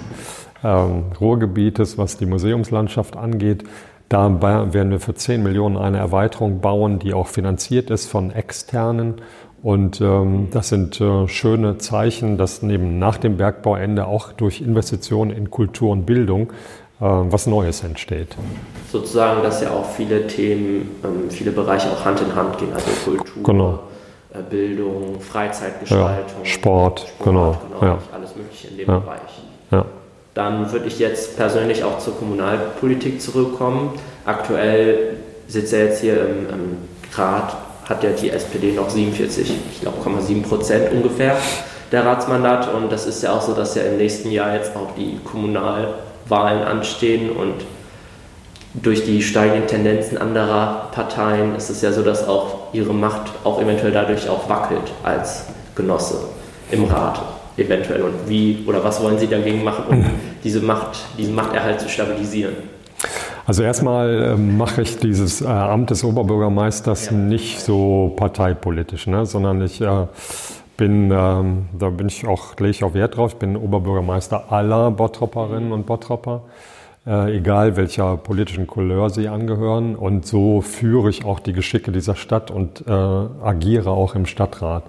ähm, 0.62 1.04
Ruhrgebietes, 1.20 1.98
was 1.98 2.16
die 2.16 2.26
Museumslandschaft 2.26 3.16
angeht. 3.16 3.64
Da 4.08 4.42
werden 4.42 4.90
wir 4.90 5.00
für 5.00 5.14
10 5.14 5.42
Millionen 5.42 5.78
eine 5.78 5.96
Erweiterung 5.96 6.60
bauen, 6.60 6.98
die 6.98 7.14
auch 7.14 7.28
finanziert 7.28 7.90
ist 7.90 8.10
von 8.10 8.30
externen. 8.30 9.22
Und 9.62 10.00
ähm, 10.00 10.48
das 10.50 10.68
sind 10.68 11.00
äh, 11.00 11.28
schöne 11.28 11.78
Zeichen, 11.78 12.36
dass 12.36 12.62
neben 12.62 12.98
nach 12.98 13.16
dem 13.16 13.36
Bergbauende 13.36 14.06
auch 14.06 14.32
durch 14.32 14.60
Investitionen 14.60 15.30
in 15.30 15.50
Kultur 15.50 15.92
und 15.92 16.04
Bildung 16.04 16.52
was 17.04 17.46
Neues 17.46 17.82
entsteht. 17.82 18.36
Sozusagen, 18.90 19.42
dass 19.42 19.62
ja 19.62 19.70
auch 19.70 19.88
viele 19.90 20.26
Themen, 20.26 21.00
ähm, 21.04 21.30
viele 21.30 21.50
Bereiche 21.50 21.90
auch 21.90 22.04
Hand 22.04 22.20
in 22.20 22.34
Hand 22.34 22.58
gehen, 22.58 22.72
also 22.72 22.90
Kultur, 23.04 23.42
genau. 23.42 23.78
äh, 24.32 24.42
Bildung, 24.48 25.20
Freizeitgestaltung, 25.20 26.44
ja, 26.44 26.44
Sport, 26.44 27.00
Sport, 27.00 27.24
genau, 27.24 27.56
genau 27.68 27.92
ja. 27.92 27.98
alles 28.14 28.36
Mögliche 28.36 28.68
in 28.68 28.76
dem 28.78 28.88
ja. 28.88 28.98
Bereich. 28.98 29.42
Dann 30.34 30.72
würde 30.72 30.86
ich 30.86 30.98
jetzt 30.98 31.36
persönlich 31.36 31.84
auch 31.84 31.98
zur 31.98 32.16
Kommunalpolitik 32.16 33.20
zurückkommen. 33.20 33.92
Aktuell 34.24 35.18
sitzt 35.46 35.74
er 35.74 35.86
jetzt 35.86 36.00
hier 36.00 36.22
im, 36.22 36.48
im 36.48 36.76
Rat, 37.14 37.54
hat 37.86 38.02
ja 38.02 38.10
die 38.10 38.30
SPD 38.30 38.72
noch 38.72 38.88
47, 38.88 39.52
ich 39.72 39.80
glaube, 39.82 39.98
7 40.22 40.42
Prozent 40.42 40.90
ungefähr 40.92 41.36
der 41.90 42.06
Ratsmandat. 42.06 42.72
Und 42.72 42.90
das 42.90 43.06
ist 43.06 43.22
ja 43.22 43.34
auch 43.34 43.42
so, 43.42 43.52
dass 43.52 43.74
ja 43.74 43.82
im 43.82 43.98
nächsten 43.98 44.30
Jahr 44.30 44.54
jetzt 44.54 44.74
auch 44.74 44.94
die 44.96 45.18
Kommunalwahlen 46.28 46.62
anstehen 46.62 47.30
und 47.30 47.54
durch 48.74 49.04
die 49.04 49.22
steigenden 49.22 49.66
Tendenzen 49.66 50.16
anderer 50.16 50.88
Parteien 50.92 51.54
ist 51.54 51.68
es 51.68 51.82
ja 51.82 51.92
so, 51.92 52.02
dass 52.02 52.26
auch 52.26 52.72
ihre 52.72 52.94
Macht 52.94 53.30
auch 53.44 53.60
eventuell 53.60 53.92
dadurch 53.92 54.28
auch 54.28 54.48
wackelt 54.48 54.92
als 55.02 55.46
Genosse 55.74 56.16
im 56.70 56.84
Rat 56.84 57.20
eventuell 57.58 58.02
und 58.02 58.14
wie 58.28 58.64
oder 58.66 58.82
was 58.82 59.02
wollen 59.02 59.18
Sie 59.18 59.26
dagegen 59.26 59.62
machen, 59.62 59.84
um 59.90 60.04
diese 60.44 60.60
Macht, 60.60 61.00
diesen 61.18 61.34
Machterhalt 61.34 61.80
zu 61.80 61.88
stabilisieren? 61.88 62.54
Also 63.44 63.62
erstmal 63.62 64.22
äh, 64.22 64.36
mache 64.36 64.82
ich 64.82 64.98
dieses 64.98 65.42
äh, 65.42 65.46
Amt 65.46 65.90
des 65.90 66.04
Oberbürgermeisters 66.04 67.06
ja. 67.06 67.12
nicht 67.12 67.60
so 67.60 68.12
parteipolitisch, 68.16 69.06
ne, 69.06 69.26
sondern 69.26 69.60
ich 69.60 69.80
äh, 69.82 70.06
bin, 70.82 71.12
ähm, 71.12 71.68
da 71.78 71.90
bin 71.90 72.08
ich 72.08 72.26
auch, 72.26 72.56
lege 72.58 72.70
ich 72.70 72.82
auch 72.82 72.92
Wert 72.92 73.16
drauf, 73.16 73.34
ich 73.34 73.38
bin 73.38 73.56
Oberbürgermeister 73.56 74.50
aller 74.50 74.90
Bottropperinnen 74.90 75.70
und 75.70 75.86
Bottropper, 75.86 76.42
äh, 77.06 77.36
egal 77.36 77.76
welcher 77.76 78.16
politischen 78.16 78.66
Couleur 78.66 79.08
sie 79.08 79.28
angehören. 79.28 79.94
Und 79.94 80.26
so 80.26 80.60
führe 80.60 81.08
ich 81.08 81.24
auch 81.24 81.38
die 81.38 81.52
Geschicke 81.52 81.92
dieser 81.92 82.16
Stadt 82.16 82.50
und 82.50 82.82
äh, 82.88 82.90
agiere 82.90 83.90
auch 83.90 84.16
im 84.16 84.26
Stadtrat. 84.26 84.82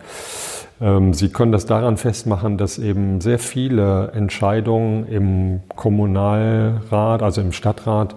Ähm, 0.81 1.13
Sie 1.13 1.29
können 1.29 1.51
das 1.51 1.67
daran 1.67 1.97
festmachen, 1.97 2.57
dass 2.57 2.79
eben 2.79 3.21
sehr 3.21 3.37
viele 3.37 4.13
Entscheidungen 4.15 5.07
im 5.07 5.59
Kommunalrat, 5.75 7.21
also 7.21 7.39
im 7.39 7.51
Stadtrat, 7.51 8.15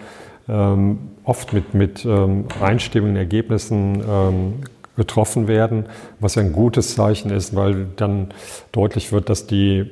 ähm, 0.48 1.10
oft 1.24 1.52
mit, 1.52 1.74
mit 1.74 2.06
ähm, 2.06 2.46
einstimmigen 2.62 3.16
Ergebnissen 3.16 4.02
getroffen 4.96 5.48
werden, 5.48 5.86
was 6.20 6.38
ein 6.38 6.52
gutes 6.52 6.94
Zeichen 6.94 7.30
ist, 7.30 7.54
weil 7.54 7.86
dann 7.96 8.28
deutlich 8.72 9.12
wird, 9.12 9.28
dass 9.28 9.46
die 9.46 9.90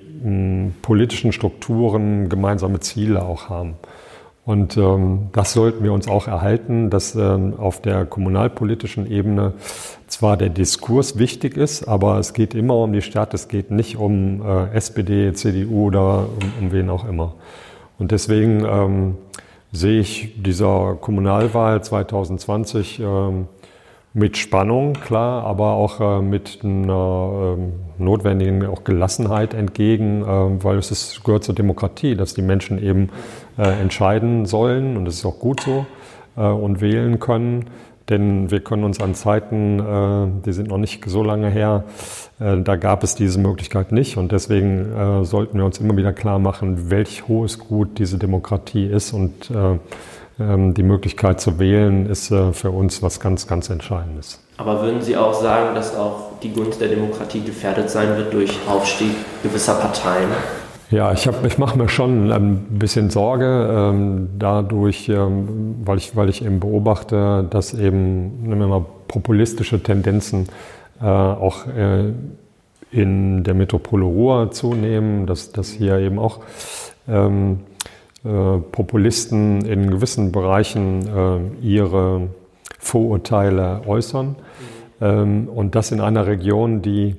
politischen 0.83 1.33
Strukturen 1.33 2.29
gemeinsame 2.29 2.81
Ziele 2.81 3.23
auch 3.23 3.51
haben. 3.51 3.75
Und 4.47 4.77
ähm, 4.77 5.29
das 5.33 5.55
sollten 5.55 5.83
wir 5.85 5.93
uns 5.93 6.07
auch 6.07 6.29
erhalten, 6.29 6.90
dass 6.90 7.14
ähm, 7.14 7.55
auf 7.59 7.81
der 7.81 8.05
kommunalpolitischen 8.05 9.11
Ebene 9.11 9.55
zwar 10.07 10.37
der 10.37 10.51
Diskurs 10.51 11.19
wichtig 11.19 11.57
ist, 11.57 11.88
aber 11.88 12.19
es 12.19 12.35
geht 12.35 12.55
immer 12.55 12.77
um 12.77 12.93
die 12.93 13.01
Stadt, 13.01 13.33
es 13.33 13.49
geht 13.49 13.71
nicht 13.71 13.97
um 13.97 14.43
äh, 14.43 14.75
SPD, 14.75 15.33
CDU 15.33 15.87
oder 15.87 16.27
um, 16.29 16.67
um, 16.67 16.73
wen 16.73 16.90
auch 16.90 17.09
immer. 17.09 17.35
Und 17.99 18.11
deswegen 18.11 18.67
ähm, 18.67 19.14
sehe 19.73 20.01
ich 20.01 20.35
dieser 20.43 20.99
Kommunalwahl 21.01 21.83
2020 21.83 23.01
ähm, 23.01 23.49
mit 24.16 24.37
Spannung, 24.37 24.92
klar, 24.92 25.42
aber 25.44 25.72
auch 25.72 26.00
äh, 26.00 26.22
mit 26.22 26.61
einer 26.62 27.57
äh, 27.59 28.03
notwendigen 28.03 28.64
auch 28.64 28.85
Gelassenheit 28.85 29.55
entgegen, 29.55 30.22
äh, 30.22 30.64
weil 30.64 30.79
es 30.79 30.92
ist, 30.92 31.24
gehört 31.24 31.42
zur 31.42 31.57
Demokratie, 31.57 32.14
dass 32.14 32.33
die 32.33 32.42
Menschen 32.42 32.81
eben 32.81 33.11
äh, 33.59 33.62
entscheiden 33.81 34.46
sollen 34.46 34.96
und 34.96 35.05
das 35.05 35.16
ist 35.16 35.27
auch 35.27 35.40
gut 35.40 35.61
so 35.62 35.85
äh, 36.37 36.42
und 36.42 36.81
wählen 36.81 37.18
können. 37.18 37.66
Denn 38.09 38.51
wir 38.51 38.61
können 38.61 38.85
uns 38.85 39.01
an 39.01 39.14
Zeiten, 39.14 39.81
äh, 39.81 40.45
die 40.45 40.53
sind 40.53 40.69
noch 40.69 40.79
nicht 40.79 41.03
so 41.07 41.23
lange 41.23 41.49
her, 41.49 41.85
da 42.38 42.75
gab 42.75 43.05
es 43.05 43.14
diese 43.14 43.38
Möglichkeit 43.38 43.93
nicht. 43.93 44.17
Und 44.17 44.33
deswegen 44.33 45.25
sollten 45.25 45.57
wir 45.57 45.64
uns 45.64 45.79
immer 45.79 45.97
wieder 45.97 46.12
klar 46.12 46.40
machen, 46.40 46.90
welch 46.90 47.29
hohes 47.29 47.61
Gut 47.61 47.99
diese 47.99 48.19
Demokratie 48.19 48.87
ist. 48.87 49.12
Und 49.12 49.53
ähm, 50.40 50.75
die 50.75 50.83
Möglichkeit 50.83 51.40
zu 51.40 51.61
wählen 51.61 52.07
ist 52.07 52.35
für 52.53 52.71
uns 52.73 53.05
was 53.05 53.21
ganz, 53.21 53.47
ganz 53.47 53.71
Entscheidendes. 53.71 54.40
Aber 54.57 54.83
würden 54.83 55.01
Sie 55.01 55.17
auch 55.17 55.35
sagen, 55.35 55.77
dass 55.77 55.97
auch 55.97 56.38
die 56.43 56.53
Gunst 56.53 56.81
der 56.81 56.88
Demokratie 56.88 57.40
gefährdet 57.40 57.88
sein 57.88 58.17
wird 58.17 58.33
durch 58.33 58.59
Aufstieg 58.69 59.14
gewisser 59.43 59.75
Parteien? 59.75 60.31
Ja, 60.90 61.12
ich, 61.12 61.27
ich 61.27 61.59
mache 61.59 61.79
mir 61.79 61.88
schon 61.88 62.31
ein 62.31 62.79
bisschen 62.79 63.11
Sorge 63.11 63.68
ähm, 63.70 64.29
dadurch, 64.38 65.09
ähm, 65.09 65.77
weil, 65.85 65.99
ich, 65.99 66.14
weil 66.14 66.29
ich 66.29 66.44
eben 66.44 66.61
beobachte, 66.61 67.47
dass 67.49 67.75
eben 67.75 68.42
nehmen 68.42 68.61
wir 68.61 68.66
mal, 68.68 68.85
populistische 69.09 69.83
Tendenzen 69.83 70.49
äh, 71.01 71.05
auch 71.05 71.66
äh, 71.66 72.12
in 72.90 73.44
der 73.44 73.55
Metropole 73.55 74.05
Ruhr 74.05 74.51
zunehmen, 74.51 75.27
dass, 75.27 75.53
dass 75.53 75.70
hier 75.70 75.99
eben 75.99 76.18
auch 76.18 76.40
ähm, 77.09 77.61
äh, 78.25 78.59
Populisten 78.70 79.64
in 79.64 79.90
gewissen 79.90 80.33
Bereichen 80.33 81.09
äh, 81.09 81.66
ihre 81.66 82.29
Vorurteile 82.79 83.81
äußern. 83.87 84.37
Mhm. 85.01 85.49
und 85.49 85.75
das 85.75 85.90
in 85.90 86.01
einer 86.01 86.27
Region, 86.27 86.81
die 86.81 87.16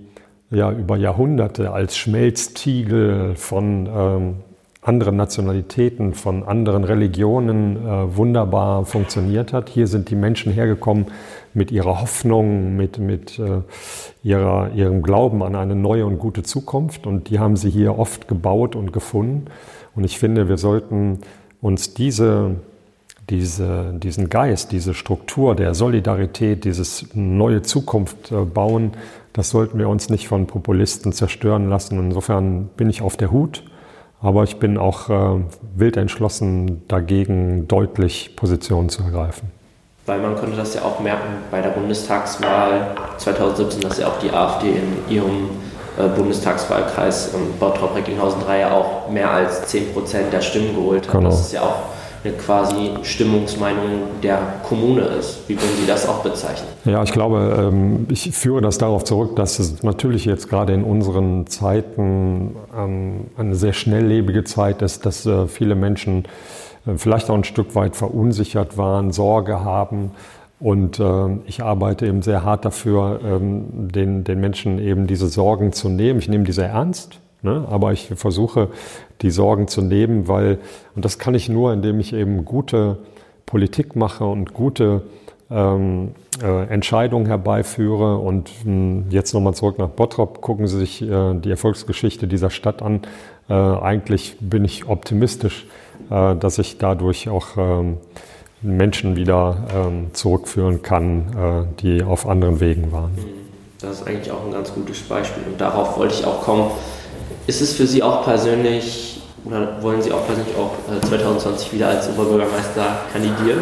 ja 0.56 0.72
über 0.72 0.98
Jahrhunderte 0.98 1.72
als 1.72 1.98
Schmelztiegel 1.98 3.36
von 3.36 3.88
ähm, 3.88 4.36
anderen 4.82 5.16
Nationalitäten, 5.16 6.14
von 6.14 6.44
anderen 6.44 6.84
Religionen 6.84 7.78
äh, 7.78 8.16
wunderbar 8.16 8.86
funktioniert 8.86 9.52
hat. 9.52 9.70
Hier 9.70 9.88
sind 9.88 10.10
die 10.12 10.16
Menschen 10.16 10.54
hergekommen 10.54 11.08
mit 11.54 11.72
ihrer 11.72 12.02
Hoffnung, 12.02 12.76
mit, 12.76 13.00
mit 13.00 13.40
äh, 13.40 13.62
ihrer, 14.24 14.72
ihrem 14.74 15.02
Glauben 15.02 15.42
an 15.42 15.56
eine 15.56 15.76
neue 15.76 16.06
und 16.06 16.20
gute 16.20 16.44
Zukunft. 16.44 17.08
Und 17.08 17.30
die 17.30 17.40
haben 17.40 17.58
sie 17.58 17.70
hier 17.70 17.98
oft 17.98 18.28
gebaut 18.28 18.76
und 18.76 18.94
gefunden. 18.94 19.46
Und 19.96 20.04
ich 20.04 20.20
finde, 20.20 20.48
wir 20.50 20.58
sollten 20.58 21.20
uns 21.62 21.96
diese, 21.96 22.58
diese, 23.30 23.94
diesen 23.94 24.30
Geist, 24.30 24.72
diese 24.72 24.94
Struktur 24.94 25.56
der 25.56 25.74
Solidarität, 25.74 26.64
dieses 26.64 27.08
neue 27.14 27.62
Zukunft 27.62 28.32
äh, 28.32 28.46
bauen, 28.46 28.92
das 29.34 29.50
sollten 29.50 29.78
wir 29.80 29.90
uns 29.90 30.10
nicht 30.10 30.28
von 30.28 30.48
Populisten 30.48 31.12
zerstören 31.12 31.70
lassen. 31.70 32.00
Insofern 32.00 32.68
bin 32.78 32.90
ich 32.90 33.02
auf 33.02 33.18
der 33.18 33.32
Hut, 33.32 33.64
aber 34.22 34.44
ich 34.44 34.60
bin 34.60 34.78
auch 34.78 35.10
äh, 35.10 35.42
wild 35.76 35.98
entschlossen, 35.98 36.84
dagegen 36.88 37.68
deutlich 37.68 38.36
Positionen 38.36 38.90
zu 38.90 39.04
ergreifen. 39.04 39.52
Weil 40.06 40.22
man 40.22 40.36
konnte 40.36 40.56
das 40.56 40.76
ja 40.76 40.84
auch 40.84 41.00
merken 41.00 41.28
bei 41.50 41.62
der 41.62 41.70
Bundestagswahl 41.70 42.96
2017, 43.18 43.82
dass 43.82 43.98
ja 43.98 44.08
auch 44.08 44.20
die 44.20 44.32
AfD 44.32 44.70
in 44.70 45.14
ihrem 45.14 45.50
äh, 45.98 46.08
Bundestagswahlkreis 46.10 47.34
ähm, 47.34 47.54
Bottrop-Recklinghausen 47.60 48.42
3 48.46 48.60
ja 48.60 48.72
auch 48.72 49.10
mehr 49.10 49.32
als 49.32 49.64
10 49.64 49.94
Prozent 49.94 50.32
der 50.32 50.42
Stimmen 50.42 50.76
geholt 50.76 51.08
hat. 51.08 51.16
Genau. 51.16 51.30
Das 51.30 51.42
ist 51.42 51.54
ja 51.54 51.62
auch 51.62 51.95
eine 52.26 52.34
quasi 52.36 52.92
Stimmungsmeinung 53.04 54.22
der 54.24 54.40
Kommune 54.64 55.02
ist. 55.02 55.48
Wie 55.48 55.56
würden 55.56 55.78
Sie 55.80 55.88
das 55.88 56.08
auch 56.08 56.24
bezeichnen? 56.24 56.68
Ja, 56.86 57.04
ich 57.04 57.12
glaube, 57.12 57.72
ähm, 57.72 58.08
ich 58.10 58.32
führe 58.32 58.62
das 58.62 58.78
darauf 58.78 59.04
zurück, 59.04 59.36
dass 59.36 59.60
es 59.60 59.84
natürlich 59.84 60.26
jetzt 60.26 60.50
gerade 60.50 60.74
in 60.74 60.84
unseren 60.84 61.48
Zeiten 61.48 62.56
ähm, 62.76 63.28
eine 63.38 63.56
sehr 63.56 63.74
schnelllebige 63.74 64.44
Zeit 64.44 64.82
ist, 64.82 65.06
dass 65.06 65.26
äh, 65.26 65.48
viele 65.48 65.76
Menschen 65.76 66.26
äh, 66.86 66.98
vielleicht 66.98 67.30
auch 67.30 67.36
ein 67.36 67.44
Stück 67.44 67.76
weit 67.76 67.96
verunsichert 67.96 68.78
waren, 68.78 69.12
Sorge 69.12 69.64
haben 69.64 70.12
Und 70.60 71.00
äh, 71.00 71.38
ich 71.46 71.62
arbeite 71.62 72.08
eben 72.08 72.22
sehr 72.22 72.44
hart 72.44 72.66
dafür, 72.66 73.20
ähm, 73.24 73.90
den, 73.92 74.24
den 74.24 74.40
Menschen 74.40 74.80
eben 74.80 75.06
diese 75.06 75.28
Sorgen 75.28 75.74
zu 75.74 75.90
nehmen. 75.90 76.20
Ich 76.20 76.30
nehme 76.30 76.46
diese 76.46 76.64
ernst, 76.64 77.20
ne? 77.42 77.66
aber 77.70 77.94
ich 77.94 78.12
versuche, 78.16 78.70
die 79.22 79.32
Sorgen 79.32 79.68
zu 79.68 79.82
nehmen, 79.82 80.28
weil, 80.28 80.60
und 80.96 81.06
das 81.06 81.20
kann 81.20 81.36
ich 81.36 81.50
nur, 81.50 81.74
indem 81.74 82.00
ich 82.00 82.14
eben 82.14 82.46
gute 82.46 82.98
Politik 83.46 83.96
mache 83.96 84.26
und 84.26 84.54
gute 84.54 85.04
ähm, 85.50 86.12
äh, 86.42 86.66
Entscheidungen 86.68 87.28
herbeiführe. 87.28 88.18
Und 88.18 88.50
mh, 88.66 88.72
hm, 88.72 89.06
jetzt 89.10 89.34
nochmal 89.34 89.54
zurück 89.54 89.78
nach 89.78 89.90
Bottrop, 89.90 90.42
gucken 90.42 90.68
Sie 90.68 90.78
sich 90.78 91.02
äh, 91.02 91.34
die 91.36 91.52
Erfolgsgeschichte 91.52 92.28
dieser 92.28 92.50
Stadt 92.50 92.82
an. 92.82 93.02
Äh, 93.50 93.54
eigentlich 93.54 94.38
bin 94.40 94.66
ich 94.66 94.88
optimistisch, 94.88 95.68
äh, 96.10 96.36
dass 96.36 96.58
ich 96.58 96.78
dadurch 96.78 97.30
auch 97.30 97.58
ähm, 97.58 97.98
Menschen 98.62 99.16
wieder 99.16 99.58
ähm, 99.74 100.08
zurückführen 100.14 100.82
kann, 100.82 101.68
äh, 101.78 101.82
die 101.82 102.04
auf 102.04 102.28
anderen 102.28 102.60
Wegen 102.60 102.92
waren. 102.92 103.12
Das 103.80 104.02
ist 104.02 104.08
eigentlich 104.08 104.32
auch 104.32 104.44
ein 104.46 104.52
ganz 104.52 104.74
gutes 104.74 105.02
Beispiel 105.04 105.44
und 105.52 105.62
darauf 105.62 105.98
wollte 105.98 106.16
ich 106.16 106.26
auch 106.26 106.42
kommen. 106.42 106.72
Ist 107.48 107.62
es 107.62 107.74
für 107.74 107.86
Sie 107.86 108.02
auch 108.02 108.24
persönlich 108.24 109.22
oder 109.46 109.82
wollen 109.82 110.02
Sie 110.02 110.12
auch 110.12 110.26
persönlich 110.26 110.56
auch 110.56 110.74
2020 111.08 111.74
wieder 111.74 111.90
als 111.90 112.10
Oberbürgermeister 112.10 113.02
kandidieren? 113.14 113.60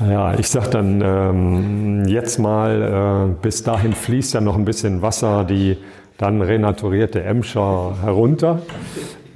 Ja, 0.00 0.38
ich 0.38 0.48
sage 0.48 0.70
dann 0.70 1.02
ähm, 1.04 2.04
jetzt 2.06 2.38
mal, 2.38 3.28
äh, 3.30 3.42
bis 3.42 3.62
dahin 3.62 3.92
fließt 3.92 4.32
ja 4.32 4.40
noch 4.40 4.56
ein 4.56 4.64
bisschen 4.64 5.02
Wasser, 5.02 5.44
die 5.44 5.76
dann 6.16 6.40
renaturierte 6.40 7.22
Emscher 7.22 7.96
herunter. 8.02 8.62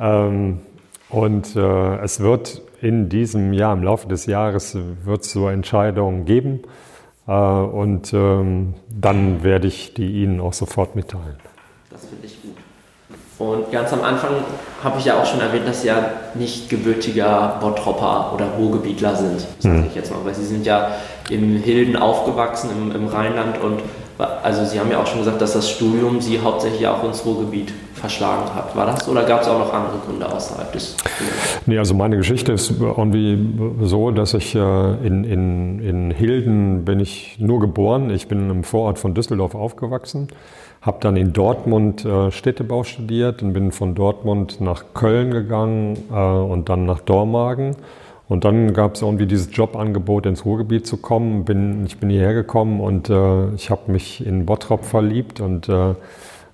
Ähm, 0.00 0.61
und 1.11 1.55
äh, 1.57 1.96
es 1.98 2.20
wird 2.20 2.62
in 2.81 3.11
diesem 3.11 3.53
Jahr, 3.53 3.74
im 3.74 3.83
Laufe 3.83 4.09
des 4.09 4.24
Jahres, 4.24 4.77
wird 5.05 5.22
es 5.22 5.33
so 5.33 5.48
Entscheidungen 5.48 6.24
geben. 6.24 6.61
Äh, 7.27 7.33
und 7.33 8.14
ähm, 8.14 8.74
dann 8.88 9.42
werde 9.42 9.68
ich 9.68 9.92
die 9.92 10.22
Ihnen 10.22 10.40
auch 10.40 10.55
sofort 10.55 10.96
mitteilen. 10.96 11.37
Das 11.90 12.07
finde 12.07 12.27
ich 12.27 12.42
gut. 12.42 12.57
Und 13.38 13.73
ganz 13.73 13.92
am 13.92 14.03
Anfang 14.03 14.31
habe 14.83 14.99
ich 14.99 15.07
ja 15.07 15.20
auch 15.20 15.27
schon 15.27 15.40
erwähnt, 15.40 15.66
dass 15.66 15.83
Sie 15.83 15.88
ja 15.88 16.11
nicht 16.35 16.68
gebürtiger 16.68 17.59
Bottropper 17.61 18.33
oder 18.33 18.47
Ruhrgebietler 18.59 19.16
sind, 19.16 19.44
sage 19.59 19.79
hm. 19.79 19.87
ich 19.88 19.94
jetzt 19.94 20.12
mal. 20.12 20.20
Weil 20.25 20.35
Sie 20.35 20.44
sind 20.44 20.64
ja 20.64 20.92
in 21.31 21.57
Hilden 21.57 21.97
aufgewachsen, 21.97 22.70
im, 22.70 22.94
im 22.94 23.09
Rheinland 23.09 23.61
und 23.61 23.81
also 24.18 24.64
Sie 24.64 24.79
haben 24.79 24.90
ja 24.90 25.01
auch 25.01 25.07
schon 25.07 25.18
gesagt, 25.18 25.42
dass 25.42 25.55
das 25.55 25.68
Studium 25.68 26.20
Sie 26.20 26.38
hauptsächlich 26.38 26.87
auch 26.87 27.03
ins 27.03 27.25
Ruhrgebiet 27.27 27.73
verschlagen 27.94 28.55
hat. 28.55 28.77
War 28.77 28.87
das 28.87 29.09
oder 29.09 29.25
gab 29.25 29.42
es 29.42 29.49
auch 29.49 29.59
noch 29.59 29.73
andere 29.73 29.99
Gründe 30.07 30.31
außerhalb 30.31 30.73
des 30.73 30.94
Studiums? 30.94 31.61
Nee, 31.66 31.79
also 31.79 31.94
meine 31.94 32.16
Geschichte 32.16 32.53
ist 32.53 32.75
irgendwie 32.81 33.38
so, 33.81 34.12
dass 34.12 34.35
ich 34.35 34.55
äh, 34.55 34.59
in, 35.05 35.25
in, 35.25 35.81
in 35.81 36.11
Hilden 36.12 36.85
bin 36.85 37.01
ich 37.01 37.37
nur 37.38 37.59
geboren. 37.59 38.11
Ich 38.11 38.29
bin 38.29 38.51
im 38.51 38.62
Vorort 38.62 38.99
von 38.99 39.14
Düsseldorf 39.14 39.55
aufgewachsen, 39.55 40.29
habe 40.85 40.99
dann 41.01 41.16
in 41.16 41.33
Dortmund 41.33 42.05
äh, 42.05 42.31
Städtebau 42.31 42.85
studiert 42.85 43.42
und 43.42 43.53
bin 43.53 43.73
von 43.73 43.94
Dortmund 43.94 44.61
nach 44.61 44.85
Köln 44.94 45.31
gegangen 45.31 45.97
äh, 46.12 46.14
und 46.14 46.68
dann 46.68 46.85
nach 46.85 47.01
Dormagen 47.01 47.77
und 48.29 48.44
dann 48.44 48.73
gab 48.73 48.94
es 48.94 49.03
irgendwie 49.03 49.27
dieses 49.27 49.55
Jobangebot, 49.55 50.27
ins 50.27 50.44
Ruhrgebiet 50.44 50.87
zu 50.87 50.97
kommen. 50.97 51.44
Bin, 51.44 51.85
ich 51.85 51.99
bin 51.99 52.09
hierher 52.09 52.33
gekommen 52.33 52.81
und 52.81 53.11
äh, 53.11 53.55
ich 53.55 53.70
habe 53.70 53.92
mich 53.92 54.25
in 54.25 54.47
Bottrop 54.47 54.85
verliebt 54.85 55.40
und 55.40 55.68
äh, 55.68 55.94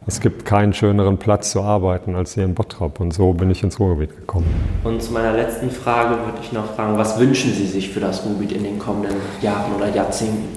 es 0.07 0.21
gibt 0.21 0.45
keinen 0.45 0.73
schöneren 0.73 1.19
Platz 1.19 1.53
zu 1.53 1.61
arbeiten 1.61 2.17
als 2.17 2.35
hier 2.35 2.45
in 2.45 2.55
Bottrop. 2.55 3.01
Und 3.01 3.13
so 3.13 3.33
bin 3.33 3.51
ich 3.51 3.63
ins 3.63 3.79
Ruhrgebiet 3.79 4.17
gekommen. 4.17 4.47
Und 4.83 5.03
zu 5.03 5.13
meiner 5.13 5.33
letzten 5.33 5.71
Frage 5.71 6.17
würde 6.25 6.39
ich 6.43 6.53
noch 6.53 6.75
fragen, 6.75 6.97
was 6.97 7.19
wünschen 7.19 7.53
Sie 7.53 7.67
sich 7.67 7.91
für 7.91 8.01
das 8.01 8.25
Ruhrgebiet 8.25 8.53
in 8.53 8.65
den 8.65 8.79
kommenden 8.79 9.17
Jahren 9.43 9.75
oder 9.75 9.89
Jahrzehnten? 9.95 10.49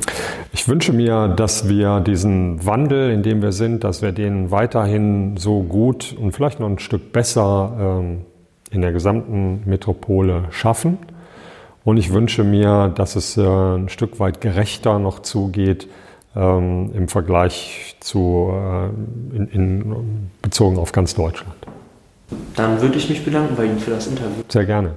Ich 0.54 0.68
wünsche 0.68 0.94
mir, 0.94 1.28
dass 1.28 1.68
wir 1.68 2.00
diesen 2.00 2.66
Wandel, 2.66 3.12
in 3.12 3.22
dem 3.22 3.42
wir 3.42 3.52
sind, 3.52 3.84
dass 3.84 4.02
wir 4.02 4.12
den 4.12 4.50
weiterhin 4.50 5.36
so 5.36 5.62
gut 5.62 6.16
und 6.18 6.32
vielleicht 6.32 6.60
noch 6.60 6.70
ein 6.70 6.80
Stück 6.80 7.12
besser 7.12 7.74
ähm, 7.80 8.22
in 8.72 8.82
der 8.82 8.94
gesamten 8.94 9.64
Metropole 9.66 10.46
schaffen. 10.52 10.98
Und 11.84 11.98
ich 11.98 12.14
wünsche 12.14 12.46
mir, 12.46 12.92
dass 12.96 13.18
es 13.18 13.36
äh, 13.36 13.42
ein 13.42 13.90
Stück 13.90 14.20
weit 14.20 14.40
gerechter 14.40 15.00
noch 15.00 15.20
zugeht 15.20 15.90
ähm, 16.36 16.92
im 16.94 17.08
Vergleich 17.08 17.96
zu 18.00 18.52
äh, 18.54 19.36
in, 19.36 19.48
in, 19.52 20.30
bezogen 20.42 20.78
auf 20.78 20.92
ganz 20.92 21.14
Deutschland. 21.16 21.56
Dann 22.56 22.82
würde 22.82 22.98
ich 22.98 23.10
mich 23.10 23.24
bedanken 23.24 23.56
bei 23.56 23.66
Ihnen 23.66 23.80
für 23.80 23.92
das 23.92 24.08
Interview. 24.08 24.44
Sehr 24.48 24.66
gerne. 24.66 24.96